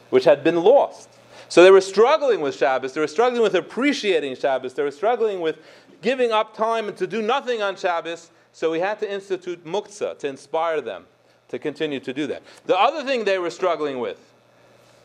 which 0.10 0.26
had 0.26 0.44
been 0.44 0.62
lost. 0.62 1.08
So 1.48 1.64
they 1.64 1.72
were 1.72 1.82
struggling 1.82 2.42
with 2.42 2.56
Shabbos. 2.56 2.94
They 2.94 3.00
were 3.00 3.08
struggling 3.08 3.42
with 3.42 3.56
appreciating 3.56 4.36
Shabbos. 4.36 4.74
They 4.74 4.84
were 4.84 4.92
struggling 4.92 5.40
with 5.40 5.60
giving 6.02 6.32
up 6.32 6.58
time 6.58 6.90
and 6.90 6.98
to 6.98 7.08
do 7.08 7.22
nothing 7.22 7.62
on 7.62 7.78
Shabbos. 7.78 8.32
So 8.52 8.70
we 8.70 8.80
had 8.82 9.00
to 9.00 9.10
institute 9.10 9.64
muktzah 9.64 10.20
to 10.20 10.28
inspire 10.28 10.82
them 10.82 11.06
to 11.54 11.60
continue 11.60 12.00
to 12.00 12.14
do 12.14 12.26
that. 12.26 12.42
The 12.66 12.76
other 12.76 13.04
thing 13.04 13.26
they 13.26 13.38
were 13.38 13.52
struggling 13.52 14.00
with, 14.00 14.18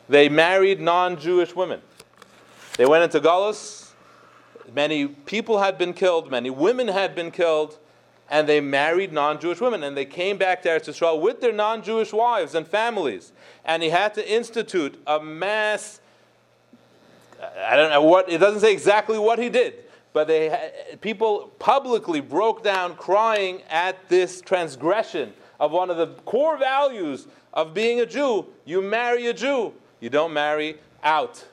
they 0.09 0.31
married 0.31 0.81
non 0.81 1.21
Jewish 1.21 1.55
women. 1.55 1.83
They 2.79 2.87
went 2.87 3.05
into 3.05 3.21
Galus. 3.21 3.91
Many 4.75 5.09
people 5.09 5.59
had 5.59 5.77
been 5.77 5.93
killed, 5.93 6.31
many 6.31 6.49
women 6.49 6.89
had 6.89 7.15
been 7.15 7.31
killed, 7.31 7.79
and 8.31 8.49
they 8.49 8.63
married 8.63 9.13
non 9.13 9.39
Jewish 9.39 9.61
women. 9.61 9.83
And 9.83 9.95
they 9.95 10.07
came 10.07 10.39
back 10.39 10.63
to 10.63 10.71
Eretz 10.71 10.89
Yisrael 10.89 11.21
with 11.21 11.43
their 11.43 11.53
non 11.53 11.83
Jewish 11.83 12.15
wives 12.15 12.55
and 12.55 12.67
families. 12.67 13.33
And 13.67 13.83
he 13.83 13.91
had 13.91 14.15
to 14.15 14.33
institute 14.33 14.99
a 15.07 15.21
mass. 15.23 16.01
I 17.63 17.77
don't 17.77 17.91
know 17.91 18.03
what, 18.03 18.31
it 18.33 18.39
doesn't 18.39 18.61
say 18.61 18.73
exactly 18.73 19.19
what 19.19 19.39
he 19.39 19.51
did, 19.51 19.75
but 20.15 20.27
they, 20.27 20.97
people 21.03 21.53
publicly 21.59 22.23
broke 22.23 22.65
down 22.65 22.97
crying 22.97 23.61
at 23.69 24.09
this 24.09 24.41
transgression 24.41 25.35
of 25.61 25.73
one 25.73 25.91
of 25.91 25.97
the 25.97 26.07
core 26.23 26.57
values 26.57 27.27
of 27.53 27.75
being 27.75 28.01
a 28.01 28.07
Jew. 28.07 28.47
You 28.65 28.83
marry 28.83 29.27
a 29.27 29.35
Jew, 29.35 29.75
you 30.01 30.11
don't 30.11 30.33
marry 30.33 30.79
out. 31.03 31.47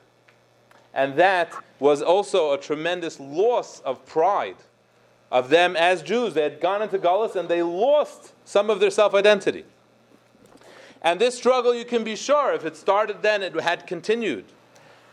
And 0.94 1.16
that 1.16 1.52
was 1.78 2.00
also 2.00 2.52
a 2.52 2.58
tremendous 2.58 3.20
loss 3.20 3.80
of 3.80 4.04
pride 4.06 4.56
of 5.30 5.50
them 5.50 5.76
as 5.76 6.02
Jews. 6.02 6.34
They 6.34 6.42
had 6.42 6.60
gone 6.60 6.82
into 6.82 6.98
Gullus 6.98 7.36
and 7.36 7.48
they 7.48 7.62
lost 7.62 8.32
some 8.44 8.70
of 8.70 8.80
their 8.80 8.90
self 8.90 9.14
identity. 9.14 9.64
And 11.02 11.20
this 11.20 11.36
struggle, 11.36 11.74
you 11.74 11.84
can 11.84 12.02
be 12.02 12.16
sure, 12.16 12.52
if 12.54 12.64
it 12.64 12.76
started 12.76 13.22
then, 13.22 13.42
it 13.42 13.54
had 13.60 13.86
continued. 13.86 14.46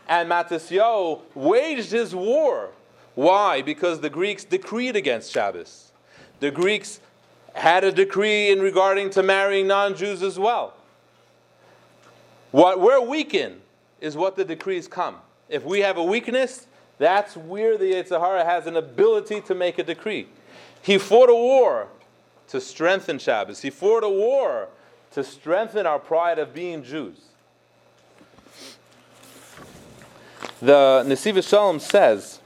And 0.08 0.30
Matisyahu 0.30 1.20
waged 1.34 1.92
his 1.92 2.14
war. 2.14 2.70
Why? 3.14 3.62
Because 3.62 4.00
the 4.00 4.10
Greeks 4.10 4.44
decreed 4.44 4.96
against 4.96 5.32
Shabbos. 5.32 5.92
The 6.40 6.50
Greeks 6.50 7.00
had 7.54 7.84
a 7.84 7.92
decree 7.92 8.50
in 8.50 8.60
regarding 8.60 9.10
to 9.10 9.22
marrying 9.22 9.66
non-Jews 9.66 10.22
as 10.22 10.38
well. 10.38 10.74
What 12.50 12.80
we're 12.80 13.00
weak 13.00 13.32
in 13.34 13.60
is 14.00 14.16
what 14.16 14.36
the 14.36 14.44
decrees 14.44 14.86
come. 14.86 15.16
If 15.48 15.64
we 15.64 15.80
have 15.80 15.96
a 15.96 16.04
weakness, 16.04 16.66
that's 16.98 17.36
where 17.36 17.78
the 17.78 17.92
Yetzer 17.92 18.20
Hara 18.20 18.44
has 18.44 18.66
an 18.66 18.76
ability 18.76 19.40
to 19.42 19.54
make 19.54 19.78
a 19.78 19.82
decree. 19.82 20.28
He 20.82 20.98
fought 20.98 21.30
a 21.30 21.34
war 21.34 21.88
to 22.48 22.60
strengthen 22.60 23.18
Shabbos. 23.18 23.62
He 23.62 23.70
fought 23.70 24.04
a 24.04 24.08
war 24.08 24.68
to 25.12 25.24
strengthen 25.24 25.86
our 25.86 25.98
pride 25.98 26.38
of 26.38 26.52
being 26.52 26.82
Jews. 26.82 27.16
The 30.60 31.04
Nesiv 31.06 31.46
Shalom 31.48 31.78
says, 31.80 32.40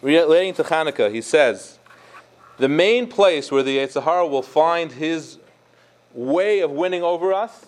relating 0.00 0.54
to 0.54 0.64
Hanukkah, 0.64 1.12
he 1.12 1.20
says, 1.20 1.78
the 2.58 2.68
main 2.68 3.06
place 3.06 3.50
where 3.50 3.62
the 3.62 3.78
Yetzer 3.78 4.02
Hara 4.02 4.26
will 4.26 4.42
find 4.42 4.92
his 4.92 5.38
way 6.14 6.60
of 6.60 6.70
winning 6.70 7.02
over 7.02 7.32
us 7.32 7.66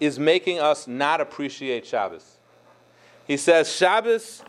is 0.00 0.18
making 0.18 0.58
us 0.58 0.86
not 0.86 1.20
appreciate 1.20 1.86
Shabbos. 1.86 2.36
He 3.26 3.36
says 3.36 3.72
Shabbos 3.74 4.42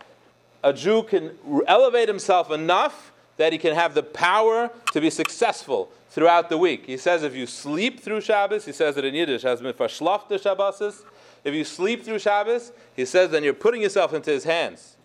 a 0.63 0.73
Jew 0.73 1.03
can 1.03 1.31
elevate 1.67 2.07
himself 2.07 2.51
enough 2.51 3.11
that 3.37 3.53
he 3.53 3.57
can 3.57 3.73
have 3.73 3.93
the 3.93 4.03
power 4.03 4.69
to 4.91 5.01
be 5.01 5.09
successful 5.09 5.89
throughout 6.09 6.49
the 6.49 6.57
week. 6.57 6.85
He 6.85 6.97
says 6.97 7.23
if 7.23 7.33
you 7.33 7.45
sleep 7.45 8.01
through 8.01 8.21
Shabbos, 8.21 8.65
he 8.65 8.73
says 8.73 8.97
it 8.97 9.05
in 9.05 9.13
Yiddish, 9.13 9.43
has 9.43 9.61
been 9.61 9.73
verschlafte 9.73 10.31
Shabbosis. 10.31 11.03
If 11.43 11.53
you 11.53 11.63
sleep 11.63 12.03
through 12.03 12.19
Shabbos, 12.19 12.73
he 12.95 13.05
says 13.05 13.31
then 13.31 13.43
you're 13.43 13.53
putting 13.53 13.81
yourself 13.81 14.13
into 14.13 14.31
his 14.31 14.43
hands. 14.43 14.97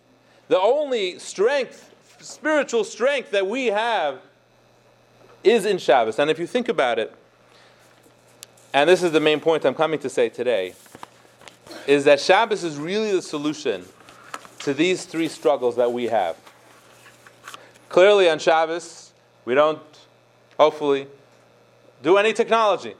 The 0.49 0.59
only 0.59 1.17
strength, 1.19 1.93
spiritual 2.19 2.83
strength 2.83 3.31
that 3.31 3.47
we 3.47 3.67
have 3.67 4.19
is 5.45 5.65
in 5.65 5.77
Shabbos. 5.77 6.19
And 6.19 6.29
if 6.29 6.39
you 6.39 6.47
think 6.47 6.67
about 6.67 6.99
it, 6.99 7.13
and 8.73 8.89
this 8.89 9.03
is 9.03 9.11
the 9.11 9.19
main 9.19 9.39
point 9.39 9.65
I'm 9.65 9.75
coming 9.75 9.99
to 9.99 10.09
say 10.09 10.27
today, 10.27 10.73
is 11.87 12.03
that 12.05 12.19
Shabbos 12.19 12.63
is 12.63 12.77
really 12.77 13.11
the 13.11 13.21
solution 13.21 13.85
to 14.59 14.73
these 14.73 15.05
three 15.05 15.27
struggles 15.27 15.75
that 15.75 15.93
we 15.93 16.05
have. 16.05 16.35
Clearly, 17.89 18.29
on 18.29 18.39
Shabbos, 18.39 19.11
we 19.45 19.53
don't, 19.53 19.79
hopefully, 20.57 21.07
do 22.03 22.17
any 22.17 22.33
technology. 22.33 22.95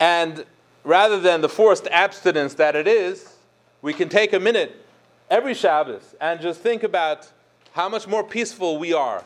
And 0.00 0.44
rather 0.84 1.20
than 1.20 1.40
the 1.40 1.48
forced 1.48 1.88
abstinence 1.88 2.54
that 2.54 2.76
it 2.76 2.86
is, 2.86 3.34
we 3.82 3.92
can 3.92 4.08
take 4.08 4.32
a 4.32 4.40
minute 4.40 4.84
every 5.28 5.54
Shabbos 5.54 6.14
and 6.20 6.40
just 6.40 6.60
think 6.60 6.82
about 6.82 7.30
how 7.72 7.88
much 7.88 8.06
more 8.06 8.24
peaceful 8.24 8.78
we 8.78 8.92
are 8.92 9.24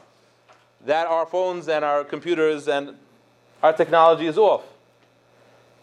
that 0.86 1.06
our 1.06 1.26
phones 1.26 1.68
and 1.68 1.84
our 1.84 2.04
computers 2.04 2.68
and 2.68 2.96
our 3.62 3.72
technology 3.72 4.26
is 4.26 4.36
off. 4.36 4.64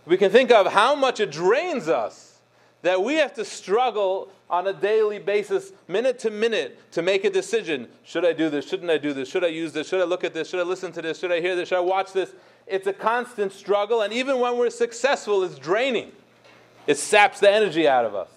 We 0.06 0.18
can 0.18 0.32
think 0.32 0.52
of 0.52 0.68
how 0.68 0.96
much 0.96 1.20
it 1.20 1.32
drains 1.32 1.88
us 1.88 2.40
that 2.82 3.04
we 3.04 3.16
have 3.16 3.34
to 3.34 3.46
struggle 3.46 4.32
on 4.50 4.68
a 4.68 4.74
daily 4.74 5.20
basis, 5.20 5.72
minute 5.88 6.18
to 6.20 6.32
minute, 6.32 6.80
to 6.92 7.02
make 7.02 7.24
a 7.24 7.30
decision. 7.30 7.88
Should 8.04 8.26
I 8.26 8.34
do 8.34 8.50
this? 8.50 8.68
Shouldn't 8.68 8.90
I 8.90 8.98
do 8.98 9.14
this? 9.14 9.30
Should 9.30 9.44
I 9.44 9.48
use 9.48 9.74
this? 9.74 9.88
Should 9.88 10.02
I 10.02 10.06
look 10.06 10.24
at 10.24 10.34
this? 10.34 10.50
Should 10.50 10.60
I 10.60 10.64
listen 10.64 10.92
to 10.94 11.02
this? 11.02 11.20
Should 11.20 11.32
I 11.32 11.42
hear 11.42 11.56
this? 11.56 11.70
Should 11.70 11.78
I 11.78 11.82
watch 11.82 12.14
this? 12.14 12.34
It's 12.66 12.88
a 12.88 12.94
constant 12.94 13.52
struggle, 13.52 14.02
and 14.02 14.14
even 14.14 14.40
when 14.40 14.58
we're 14.58 14.70
successful, 14.70 15.44
it's 15.44 15.58
draining. 15.58 16.12
It 16.88 16.98
saps 16.98 17.40
the 17.40 17.52
energy 17.52 17.88
out 17.88 18.06
of 18.06 18.16
us. 18.16 18.30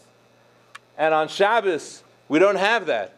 And 0.98 1.14
on 1.14 1.28
Shabbos, 1.28 2.02
we 2.28 2.38
don't 2.38 2.56
have 2.56 2.86
that. 2.86 3.16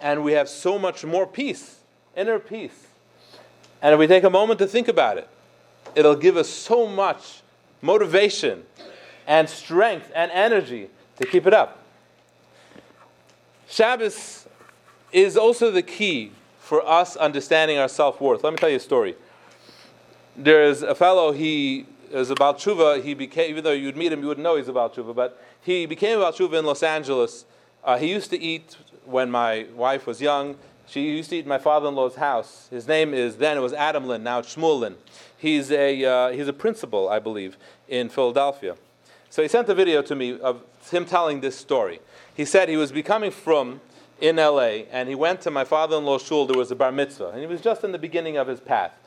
And 0.00 0.22
we 0.22 0.32
have 0.32 0.48
so 0.48 0.78
much 0.78 1.04
more 1.04 1.26
peace, 1.26 1.77
inner 2.18 2.38
peace. 2.38 2.86
And 3.80 3.94
if 3.94 3.98
we 3.98 4.06
take 4.06 4.24
a 4.24 4.30
moment 4.30 4.58
to 4.58 4.66
think 4.66 4.88
about 4.88 5.18
it, 5.18 5.28
it'll 5.94 6.16
give 6.16 6.36
us 6.36 6.48
so 6.48 6.86
much 6.86 7.42
motivation 7.80 8.64
and 9.26 9.48
strength 9.48 10.10
and 10.14 10.30
energy 10.32 10.90
to 11.20 11.26
keep 11.26 11.46
it 11.46 11.54
up. 11.54 11.78
Shabbos 13.68 14.46
is 15.12 15.36
also 15.36 15.70
the 15.70 15.82
key 15.82 16.32
for 16.58 16.86
us 16.86 17.16
understanding 17.16 17.78
our 17.78 17.88
self 17.88 18.20
worth. 18.20 18.42
Let 18.42 18.52
me 18.52 18.58
tell 18.58 18.68
you 18.68 18.76
a 18.76 18.80
story. 18.80 19.14
There's 20.36 20.82
a 20.82 20.94
fellow, 20.94 21.32
he 21.32 21.86
is 22.10 22.30
about 22.30 22.58
tshuva. 22.58 23.02
He 23.02 23.14
became, 23.14 23.50
even 23.50 23.64
though 23.64 23.72
you'd 23.72 23.96
meet 23.96 24.12
him, 24.12 24.20
you 24.20 24.28
wouldn't 24.28 24.44
know 24.44 24.56
he's 24.56 24.68
about 24.68 24.94
tshuva, 24.94 25.14
but 25.14 25.42
he 25.60 25.86
became 25.86 26.18
about 26.18 26.36
tshuva 26.36 26.58
in 26.58 26.64
Los 26.64 26.82
Angeles. 26.82 27.44
Uh, 27.84 27.98
he 27.98 28.10
used 28.10 28.30
to 28.30 28.40
eat 28.40 28.76
when 29.04 29.30
my 29.30 29.66
wife 29.74 30.06
was 30.06 30.20
young. 30.20 30.56
She 30.88 31.02
used 31.02 31.28
to 31.30 31.36
eat 31.36 31.46
my 31.46 31.58
father-in-law's 31.58 32.14
house. 32.14 32.68
His 32.70 32.88
name 32.88 33.12
is 33.12 33.36
then 33.36 33.58
it 33.58 33.60
was 33.60 33.74
Adam 33.74 34.06
Lin, 34.06 34.22
now 34.22 34.40
Shmuel 34.40 34.80
Lin. 34.80 34.96
He's 35.36 35.70
a 35.70 36.04
uh, 36.04 36.30
he's 36.30 36.48
a 36.48 36.52
principal, 36.52 37.08
I 37.08 37.18
believe, 37.18 37.58
in 37.88 38.08
Philadelphia. 38.08 38.76
So 39.28 39.42
he 39.42 39.48
sent 39.48 39.68
a 39.68 39.74
video 39.74 40.00
to 40.02 40.14
me 40.14 40.40
of 40.40 40.62
him 40.90 41.04
telling 41.04 41.40
this 41.40 41.56
story. 41.56 42.00
He 42.34 42.46
said 42.46 42.70
he 42.70 42.78
was 42.78 42.90
becoming 42.90 43.30
from 43.30 43.82
in 44.20 44.36
LA 44.36 44.84
and 44.90 45.08
he 45.08 45.14
went 45.14 45.42
to 45.42 45.50
my 45.50 45.64
father 45.64 45.98
in 45.98 46.04
law's 46.04 46.22
shul. 46.22 46.46
There 46.46 46.58
was 46.58 46.70
a 46.70 46.76
bar 46.76 46.90
mitzvah, 46.90 47.28
and 47.28 47.40
he 47.40 47.46
was 47.46 47.60
just 47.60 47.84
in 47.84 47.92
the 47.92 47.98
beginning 47.98 48.38
of 48.38 48.46
his 48.46 48.60
path. 48.60 48.97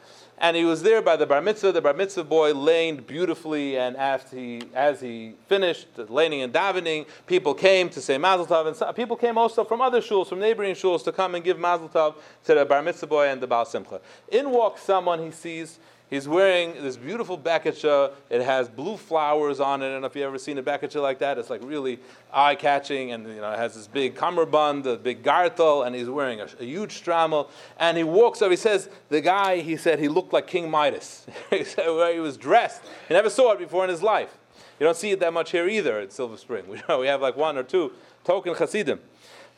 And 0.41 0.57
he 0.57 0.65
was 0.65 0.81
there 0.81 1.03
by 1.03 1.17
the 1.17 1.27
bar 1.27 1.39
mitzvah. 1.39 1.71
The 1.71 1.81
bar 1.81 1.93
mitzvah 1.93 2.23
boy 2.23 2.55
laned 2.55 3.05
beautifully, 3.05 3.77
and 3.77 3.95
after 3.95 4.35
he, 4.35 4.63
as 4.73 4.99
he 4.99 5.35
finished 5.47 5.85
laning 6.09 6.41
and 6.41 6.51
davening, 6.51 7.05
people 7.27 7.53
came 7.53 7.89
to 7.89 8.01
say 8.01 8.17
mazel 8.17 8.47
tov, 8.47 8.65
and 8.65 8.95
people 8.95 9.15
came 9.15 9.37
also 9.37 9.63
from 9.63 9.81
other 9.81 10.01
shuls, 10.01 10.27
from 10.27 10.39
neighboring 10.39 10.73
shuls, 10.73 11.03
to 11.03 11.11
come 11.11 11.35
and 11.35 11.43
give 11.43 11.59
mazel 11.59 11.89
tov 11.89 12.15
to 12.45 12.55
the 12.55 12.65
bar 12.65 12.81
mitzvah 12.81 13.05
boy 13.05 13.27
and 13.27 13.39
the 13.39 13.45
baal 13.45 13.65
simcha. 13.65 14.01
In 14.29 14.49
walks 14.49 14.81
someone 14.81 15.19
he 15.19 15.29
sees 15.29 15.77
He's 16.11 16.27
wearing 16.27 16.73
this 16.73 16.97
beautiful 16.97 17.37
beketcha. 17.37 18.11
It 18.29 18.41
has 18.41 18.67
blue 18.67 18.97
flowers 18.97 19.61
on 19.61 19.81
it. 19.81 19.85
I 19.85 19.91
don't 19.91 20.01
know 20.01 20.07
if 20.07 20.15
you've 20.17 20.25
ever 20.25 20.37
seen 20.37 20.57
a 20.57 20.63
beketcha 20.63 21.01
like 21.01 21.19
that. 21.19 21.37
It's 21.37 21.49
like 21.49 21.61
really 21.63 21.99
eye-catching, 22.33 23.13
and 23.13 23.25
you 23.25 23.35
know, 23.39 23.49
it 23.49 23.57
has 23.57 23.75
this 23.75 23.87
big 23.87 24.13
cummerbund, 24.13 24.85
a 24.87 24.97
big 24.97 25.23
gartel, 25.23 25.83
and 25.83 25.95
he's 25.95 26.09
wearing 26.09 26.41
a, 26.41 26.49
a 26.59 26.65
huge 26.65 27.01
strammel. 27.01 27.47
And 27.79 27.95
he 27.95 28.03
walks 28.03 28.41
over. 28.41 28.51
He 28.51 28.57
says, 28.57 28.89
the 29.07 29.21
guy, 29.21 29.61
he 29.61 29.77
said, 29.77 29.99
he 29.99 30.09
looked 30.09 30.33
like 30.33 30.47
King 30.47 30.69
Midas. 30.69 31.25
he 31.49 31.63
said, 31.63 31.87
where 31.87 32.13
he 32.13 32.19
was 32.19 32.35
dressed. 32.35 32.81
He 33.07 33.13
never 33.13 33.29
saw 33.29 33.53
it 33.53 33.59
before 33.59 33.85
in 33.85 33.89
his 33.89 34.03
life. 34.03 34.37
You 34.81 34.85
don't 34.85 34.97
see 34.97 35.11
it 35.11 35.21
that 35.21 35.31
much 35.31 35.51
here 35.51 35.69
either 35.69 35.97
at 35.97 36.11
Silver 36.11 36.35
Spring. 36.35 36.65
We, 36.67 36.81
we 36.97 37.07
have 37.07 37.21
like 37.21 37.37
one 37.37 37.57
or 37.57 37.63
two 37.63 37.93
token 38.25 38.53
Hasidim. 38.53 38.99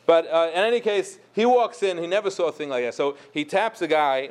But 0.06 0.32
uh, 0.32 0.50
in 0.52 0.60
any 0.60 0.78
case, 0.78 1.18
he 1.32 1.46
walks 1.46 1.82
in. 1.82 1.98
He 1.98 2.06
never 2.06 2.30
saw 2.30 2.46
a 2.46 2.52
thing 2.52 2.68
like 2.68 2.84
that. 2.84 2.94
So 2.94 3.16
he 3.32 3.44
taps 3.44 3.82
a 3.82 3.88
guy 3.88 4.30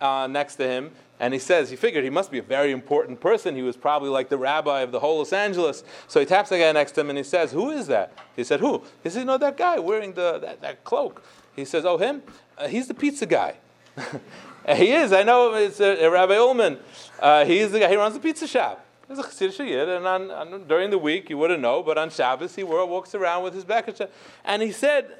uh, 0.00 0.26
next 0.26 0.56
to 0.56 0.66
him, 0.66 0.90
and 1.20 1.32
he 1.32 1.38
says, 1.38 1.70
he 1.70 1.76
figured 1.76 2.02
he 2.02 2.10
must 2.10 2.30
be 2.30 2.38
a 2.38 2.42
very 2.42 2.72
important 2.72 3.20
person. 3.20 3.54
He 3.54 3.62
was 3.62 3.76
probably 3.76 4.10
like 4.10 4.28
the 4.28 4.36
rabbi 4.36 4.80
of 4.80 4.90
the 4.90 5.00
whole 5.00 5.18
Los 5.18 5.32
Angeles. 5.32 5.84
So 6.08 6.18
he 6.18 6.26
taps 6.26 6.50
the 6.50 6.58
guy 6.58 6.72
next 6.72 6.92
to 6.92 7.02
him 7.02 7.08
and 7.08 7.16
he 7.16 7.24
says, 7.24 7.52
Who 7.52 7.70
is 7.70 7.86
that? 7.86 8.12
He 8.34 8.42
said, 8.42 8.60
Who? 8.60 8.82
He 9.02 9.10
said, 9.10 9.26
No, 9.26 9.38
that 9.38 9.56
guy 9.56 9.78
wearing 9.78 10.12
the, 10.14 10.38
that, 10.40 10.60
that 10.60 10.84
cloak. 10.84 11.22
He 11.54 11.64
says, 11.64 11.84
Oh, 11.84 11.98
him? 11.98 12.22
Uh, 12.58 12.66
he's 12.66 12.88
the 12.88 12.94
pizza 12.94 13.26
guy. 13.26 13.56
he 14.76 14.92
is. 14.92 15.12
I 15.12 15.22
know 15.22 15.54
it's 15.54 15.80
a 15.80 16.08
Rabbi 16.08 16.36
Ullman. 16.36 16.78
Uh, 17.20 17.44
he's 17.44 17.70
the 17.70 17.78
guy, 17.78 17.88
he 17.88 17.96
runs 17.96 18.14
the 18.14 18.20
pizza 18.20 18.48
shop. 18.48 18.84
He's 19.06 19.18
a 19.18 19.22
Chassidish 19.22 19.58
Yid, 19.58 19.88
and 19.88 20.06
on, 20.06 20.30
on, 20.30 20.66
during 20.66 20.90
the 20.90 20.98
week, 20.98 21.28
you 21.28 21.36
wouldn't 21.36 21.60
know, 21.60 21.82
but 21.82 21.98
on 21.98 22.08
Shabbos, 22.08 22.56
he 22.56 22.64
walks 22.64 23.14
around 23.14 23.44
with 23.44 23.52
his 23.52 23.64
back. 23.64 23.88
And 24.44 24.62
he 24.62 24.72
said, 24.72 25.10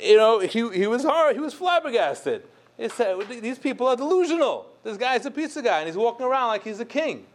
you 0.00 0.16
know, 0.16 0.38
he, 0.38 0.70
he 0.70 0.86
was 0.86 1.02
hard, 1.02 1.34
he 1.34 1.40
was 1.40 1.52
flabbergasted. 1.52 2.44
He 2.76 2.88
said, 2.88 3.16
These 3.28 3.58
people 3.58 3.86
are 3.88 3.96
delusional. 3.96 4.71
This 4.84 4.96
guy's 4.96 5.24
a 5.26 5.30
pizza 5.30 5.62
guy, 5.62 5.78
and 5.78 5.86
he's 5.86 5.96
walking 5.96 6.26
around 6.26 6.48
like 6.48 6.64
he's 6.64 6.80
a 6.80 6.84
king. 6.84 7.26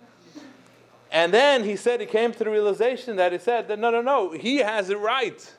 And 1.11 1.33
then 1.33 1.63
he 1.63 1.75
said 1.75 2.01
he 2.01 2.05
came 2.05 2.33
to 2.33 2.39
the 2.39 2.49
realization 2.49 3.15
that 3.15 3.31
he 3.31 3.37
said 3.37 3.67
that 3.69 3.79
no, 3.79 3.89
no, 3.89 4.01
no, 4.01 4.31
he 4.31 4.57
has 4.57 4.89
it 4.89 4.99
right. 4.99 5.53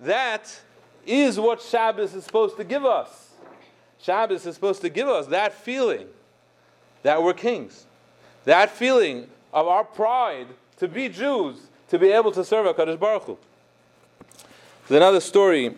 That 0.00 0.60
is 1.06 1.38
what 1.38 1.62
Shabbos 1.62 2.14
is 2.14 2.24
supposed 2.24 2.56
to 2.56 2.64
give 2.64 2.84
us. 2.84 3.30
Shabbos 4.00 4.46
is 4.46 4.54
supposed 4.54 4.80
to 4.82 4.88
give 4.88 5.08
us 5.08 5.26
that 5.28 5.52
feeling 5.52 6.06
that 7.02 7.22
we're 7.22 7.34
kings, 7.34 7.86
that 8.44 8.70
feeling 8.70 9.28
of 9.52 9.66
our 9.66 9.84
pride 9.84 10.48
to 10.78 10.88
be 10.88 11.08
Jews, 11.08 11.58
to 11.88 11.98
be 11.98 12.08
able 12.08 12.32
to 12.32 12.44
serve 12.44 12.66
HaKadosh 12.66 12.98
Baruch 12.98 13.24
Hu. 13.24 13.38
There's 14.88 14.96
another 14.96 15.20
story. 15.20 15.74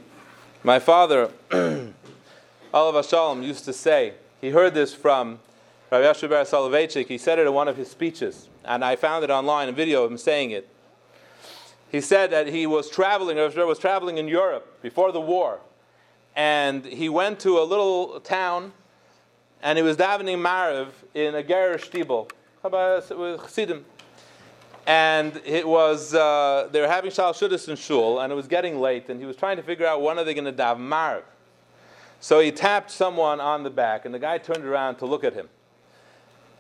My 0.63 0.79
father, 0.79 1.31
Olav 2.75 3.07
Shalom, 3.07 3.43
used 3.43 3.65
to 3.65 3.73
say, 3.73 4.15
he 4.41 4.51
heard 4.51 4.75
this 4.75 4.95
from 4.95 5.39
Rabbi 5.91 6.05
Bar 6.05 6.45
Soloveitchik. 6.45 7.09
He 7.09 7.19
said 7.19 7.39
it 7.39 7.47
in 7.47 7.53
one 7.53 7.69
of 7.69 7.77
his 7.77 7.91
speeches, 7.91 8.49
and 8.65 8.85
I 8.85 8.97
found 8.97 9.25
it 9.25 9.31
online, 9.31 9.69
a 9.69 9.73
video 9.73 10.05
of 10.05 10.11
him 10.11 10.19
saying 10.19 10.51
it. 10.53 10.69
He 11.91 12.01
said 12.01 12.31
that 12.31 12.47
he 12.47 12.67
was 12.67 12.89
traveling, 12.89 13.37
Rabbi 13.37 13.63
was 13.65 13.79
traveling 13.79 14.17
in 14.17 14.29
Europe 14.29 14.81
before 14.83 15.11
the 15.13 15.21
war, 15.21 15.61
and 16.37 16.85
he 16.85 17.09
went 17.09 17.41
to 17.41 17.59
a 17.59 17.65
little 17.65 18.21
town, 18.21 18.73
and 19.63 19.77
he 19.77 19.83
was 19.83 19.97
davening 19.97 20.39
Mariv 20.39 20.89
in 21.13 21.35
a 21.35 21.43
Gerish 21.43 21.91
Shtibel, 21.91 22.31
with 22.63 23.41
Chassidim. 23.43 23.85
And 24.87 25.41
it 25.45 25.69
was, 25.69 26.15
uh, 26.15 26.69
they 26.73 26.81
were 26.81 26.89
having 26.89 27.11
Shal 27.11 27.35
Shuddis 27.35 27.69
in 27.69 27.77
Shul, 27.77 28.21
and 28.21 28.33
it 28.33 28.37
was 28.37 28.49
getting 28.49 28.81
late, 28.81 29.09
and 29.09 29.21
he 29.21 29.27
was 29.27 29.37
trying 29.37 29.57
to 29.57 29.63
figure 29.63 29.87
out 29.87 30.01
when 30.01 30.19
are 30.19 30.25
they 30.25 30.35
going 30.35 30.45
to 30.45 30.53
daven 30.53 30.89
Mariv. 30.89 31.23
So 32.21 32.41
he 32.41 32.53
tapped 32.53 32.91
someone 32.91 33.41
on 33.41 33.63
the 33.63 33.71
back, 33.71 34.05
and 34.05 34.15
the 34.15 34.19
guy 34.19 34.39
turned 34.39 34.65
around 34.65 34.97
to 34.97 35.07
look 35.07 35.25
at 35.25 35.33
him. 35.33 35.49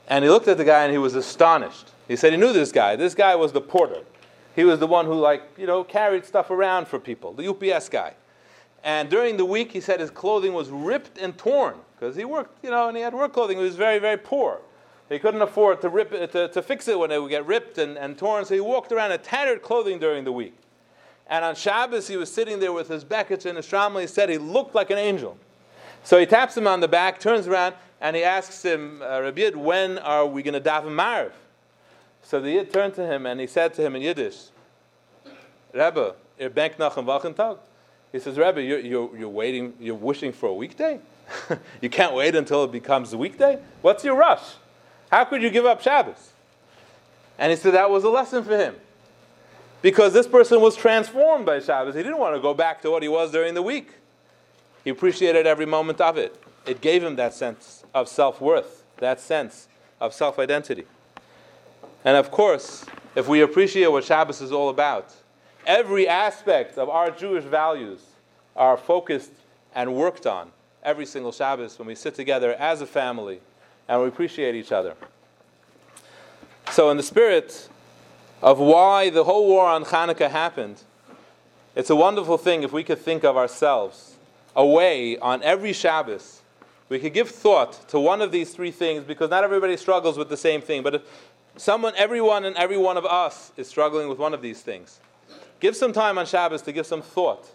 And 0.09 0.25
he 0.25 0.31
looked 0.31 0.49
at 0.49 0.57
the 0.57 0.65
guy, 0.65 0.85
and 0.85 0.93
he 0.93 0.99
was 0.99 1.15
astonished. 1.15 1.91
He 2.09 2.17
said 2.17 2.33
he 2.33 2.39
knew 2.39 2.53
this 2.53 2.73
guy. 2.73 2.97
This 2.97 3.15
guy 3.15 3.37
was 3.37 3.53
the 3.53 3.61
porter. 3.61 4.03
He 4.57 4.65
was 4.65 4.81
the 4.81 4.87
one 4.87 5.07
who, 5.07 5.15
like, 5.15 5.43
you 5.57 5.67
know, 5.67 5.85
carried 5.85 6.25
stuff 6.25 6.51
around 6.51 6.89
for 6.89 6.99
people, 6.99 7.35
the 7.35 7.49
UPS 7.49 7.89
guy. 7.89 8.15
And 8.83 9.11
during 9.11 9.37
the 9.37 9.45
week, 9.45 9.71
he 9.71 9.81
said 9.81 10.01
his 10.01 10.11
clothing 10.11 10.55
was 10.55 10.71
ripped 10.71 11.19
and 11.19 11.37
torn 11.37 11.77
because 11.95 12.17
he 12.17 12.25
worked, 12.25 12.65
you 12.65 12.71
know, 12.71 12.89
and 12.89 12.97
he 12.97 13.03
had 13.03 13.13
work 13.13 13.33
clothing. 13.33 13.59
He 13.59 13.63
was 13.63 13.77
very, 13.77 13.99
very 13.99 14.17
poor. 14.17 14.61
He 15.11 15.19
couldn't 15.19 15.43
afford 15.43 15.81
to, 15.83 15.89
rip 15.89 16.13
it, 16.13 16.33
to, 16.33 16.49
to 16.49 16.63
fix 16.63 16.89
it 16.89 16.99
when 16.99 17.11
it 17.11 17.21
would 17.21 17.31
get 17.31 17.45
ripped 17.45 17.79
and, 17.79 17.99
and 17.99 18.17
torn, 18.17 18.45
so 18.45 18.55
he 18.55 18.61
walked 18.61 18.93
around 18.93 19.13
in 19.13 19.21
tattered 19.21 19.61
clothing 19.61 19.99
during 19.99 20.25
the 20.25 20.33
week. 20.33 20.57
And 21.27 21.45
on 21.45 21.55
Shabbos, 21.55 22.09
he 22.09 22.17
was 22.17 22.33
sitting 22.33 22.59
there 22.59 22.73
with 22.73 22.89
his 22.89 23.05
Bekach 23.05 23.45
and 23.45 23.57
his 23.57 23.67
Shramli. 23.67 24.03
He 24.03 24.07
said 24.07 24.29
he 24.29 24.39
looked 24.39 24.75
like 24.75 24.91
an 24.91 24.99
angel. 24.99 25.37
So 26.03 26.19
he 26.19 26.27
taps 26.27 26.57
him 26.57 26.67
on 26.67 26.81
the 26.81 26.89
back, 26.89 27.21
turns 27.21 27.47
around, 27.47 27.75
and 28.01 28.17
he 28.17 28.23
asks 28.23 28.65
him, 28.65 29.03
uh, 29.03 29.21
Rabbi 29.21 29.43
Yid, 29.43 29.57
when 29.57 29.99
are 29.99 30.27
we 30.27 30.43
going 30.43 30.55
to 30.55 30.61
daven 30.61 30.95
Mariv? 30.95 31.33
So 32.23 32.41
the 32.41 32.51
Yid 32.51 32.73
turned 32.73 32.95
to 32.95 33.07
him 33.07 33.27
and 33.27 33.41
he 33.41 33.47
said 33.47 33.75
to 33.75 33.83
him 33.83 33.97
in 33.97 34.03
Yiddish, 34.03 34.49
Rebbe, 35.73 36.15
er 36.41 36.49
bank 36.49 36.79
nach 36.79 36.97
am 36.97 37.07
Wochentag? 37.07 37.59
He 38.13 38.19
says, 38.19 38.37
Rebbe, 38.37 38.63
you're, 38.63 38.81
you're, 38.81 39.17
you're 39.17 39.29
waiting, 39.29 39.75
you're 39.79 39.95
wishing 39.95 40.33
for 40.33 40.49
a 40.49 40.55
weekday? 40.55 41.01
you 41.81 41.89
can't 41.89 42.15
wait 42.15 42.35
until 42.35 42.65
it 42.65 42.73
becomes 42.73 43.13
a 43.13 43.19
weekday? 43.19 43.59
What's 43.83 44.05
your 44.05 44.17
rush? 44.17 44.43
How 45.11 45.25
could 45.25 45.43
you 45.43 45.51
give 45.51 45.67
up 45.67 45.81
Shabbos? 45.81 46.33
And 47.39 47.51
he 47.51 47.57
said 47.57 47.75
that 47.75 47.91
was 47.91 48.05
a 48.05 48.11
lesson 48.11 48.45
for 48.45 48.57
him. 48.57 48.75
Because 49.83 50.13
this 50.13 50.27
person 50.27 50.61
was 50.61 50.77
transformed 50.77 51.47
by 51.47 51.61
Shabbos. 51.61 51.95
He 51.95 52.03
didn't 52.03 52.19
want 52.19 52.35
to 52.35 52.41
go 52.41 52.53
back 52.53 52.83
to 52.83 52.91
what 52.91 53.03
he 53.03 53.09
was 53.09 53.31
during 53.33 53.55
the 53.55 53.63
week. 53.63 53.93
He 54.85 54.91
appreciated 54.91 55.47
every 55.47 55.67
moment 55.67 56.01
of 56.01 56.17
it. 56.17 56.43
It 56.67 56.81
gave 56.81 57.03
him 57.03 57.17
that 57.17 57.35
sense 57.35 57.85
of 57.95 58.09
self 58.09 58.41
worth, 58.41 58.85
that 58.99 59.21
sense 59.21 59.69
of 60.01 60.15
self 60.15 60.39
identity. 60.39 60.85
And 62.05 62.17
of 62.17 62.31
course, 62.31 62.87
if 63.15 63.29
we 63.29 63.43
appreciate 63.43 63.89
what 63.89 64.05
Shabbos 64.05 64.41
is 64.41 64.53
all 64.53 64.69
about, 64.69 65.13
every 65.67 66.09
aspect 66.09 66.79
of 66.79 66.89
our 66.89 67.11
Jewish 67.11 67.45
values 67.45 68.01
are 68.57 68.77
focused 68.77 69.33
and 69.75 69.95
worked 69.95 70.27
on 70.27 70.51
every 70.83 71.07
single 71.07 71.33
Shabbos 71.33 71.79
when 71.79 71.87
we 71.87 71.95
sit 71.95 72.15
together 72.15 72.55
as 72.55 72.81
a 72.81 72.87
family 72.87 73.41
and 73.89 74.01
we 74.01 74.09
appreciate 74.09 74.55
each 74.55 74.73
other. 74.73 74.95
So, 76.71 76.91
in 76.91 76.97
the 76.97 77.03
spirit 77.03 77.69
of 78.43 78.59
why 78.59 79.11
the 79.11 79.25
whole 79.25 79.47
war 79.47 79.67
on 79.67 79.85
Hanukkah 79.85 80.31
happened, 80.31 80.83
it's 81.75 81.91
a 81.91 81.97
wonderful 81.97 82.39
thing 82.39 82.63
if 82.63 82.73
we 82.73 82.83
could 82.83 82.99
think 82.99 83.25
of 83.25 83.37
ourselves 83.37 84.17
a 84.57 84.67
way 84.67 85.19
on 85.19 85.43
every 85.43 85.73
Shabbos. 85.73 86.43
We 86.89 86.99
could 86.99 87.15
give 87.15 87.29
thought 87.29 87.89
to 87.89 88.01
one 88.01 88.21
of 88.21 88.33
these 88.33 88.53
three 88.53 88.71
things 88.71 89.05
because 89.05 89.31
not 89.31 89.45
everybody 89.45 89.77
struggles 89.77 90.19
with 90.19 90.29
the 90.29 90.37
same 90.37 90.61
thing. 90.61 90.83
But 90.83 90.97
if 90.97 91.03
someone, 91.57 91.95
everyone, 91.97 92.45
and 92.45 92.57
every 92.57 92.77
one 92.79 92.97
of 92.97 93.05
us 93.05 93.53
is 93.57 93.69
struggling 93.69 94.09
with 94.09 94.19
one 94.19 94.35
of 94.35 94.43
these 94.43 94.61
things, 94.61 95.01
give 95.61 95.77
some 95.77 95.93
time 95.93 96.19
on 96.19 96.27
Shabbos 96.27 96.63
to 96.63 96.73
give 96.73 96.87
some 96.87 97.03
thought, 97.03 97.49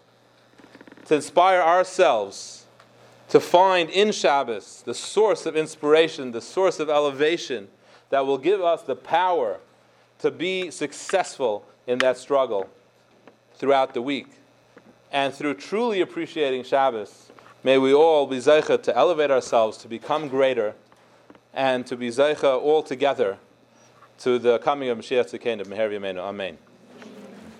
to 1.06 1.14
inspire 1.16 1.60
ourselves 1.60 2.66
to 3.28 3.40
find 3.40 3.90
in 3.90 4.12
Shabbos 4.12 4.82
the 4.86 4.94
source 4.94 5.46
of 5.46 5.56
inspiration, 5.56 6.32
the 6.32 6.40
source 6.40 6.78
of 6.78 6.88
elevation 6.88 7.68
that 8.10 8.24
will 8.24 8.38
give 8.38 8.60
us 8.60 8.82
the 8.82 8.96
power 8.96 9.58
to 10.20 10.30
be 10.30 10.70
successful 10.70 11.66
in 11.86 11.98
that 11.98 12.16
struggle 12.16 12.68
throughout 13.54 13.94
the 13.94 14.02
week. 14.02 14.28
And 15.16 15.32
through 15.32 15.54
truly 15.54 16.02
appreciating 16.02 16.64
Shabbos, 16.64 17.32
may 17.64 17.78
we 17.78 17.94
all 17.94 18.26
be 18.26 18.36
zeicha 18.36 18.82
to 18.82 18.94
elevate 18.94 19.30
ourselves, 19.30 19.78
to 19.78 19.88
become 19.88 20.28
greater, 20.28 20.74
and 21.54 21.86
to 21.86 21.96
be 21.96 22.10
zeicha 22.10 22.60
all 22.60 22.82
together 22.82 23.38
to 24.18 24.38
the 24.38 24.58
coming 24.58 24.90
of 24.90 24.98
Mashiach 24.98 25.32
Tzidkenu, 25.32 25.64
Meher 25.68 26.18
Amen. 26.18 26.58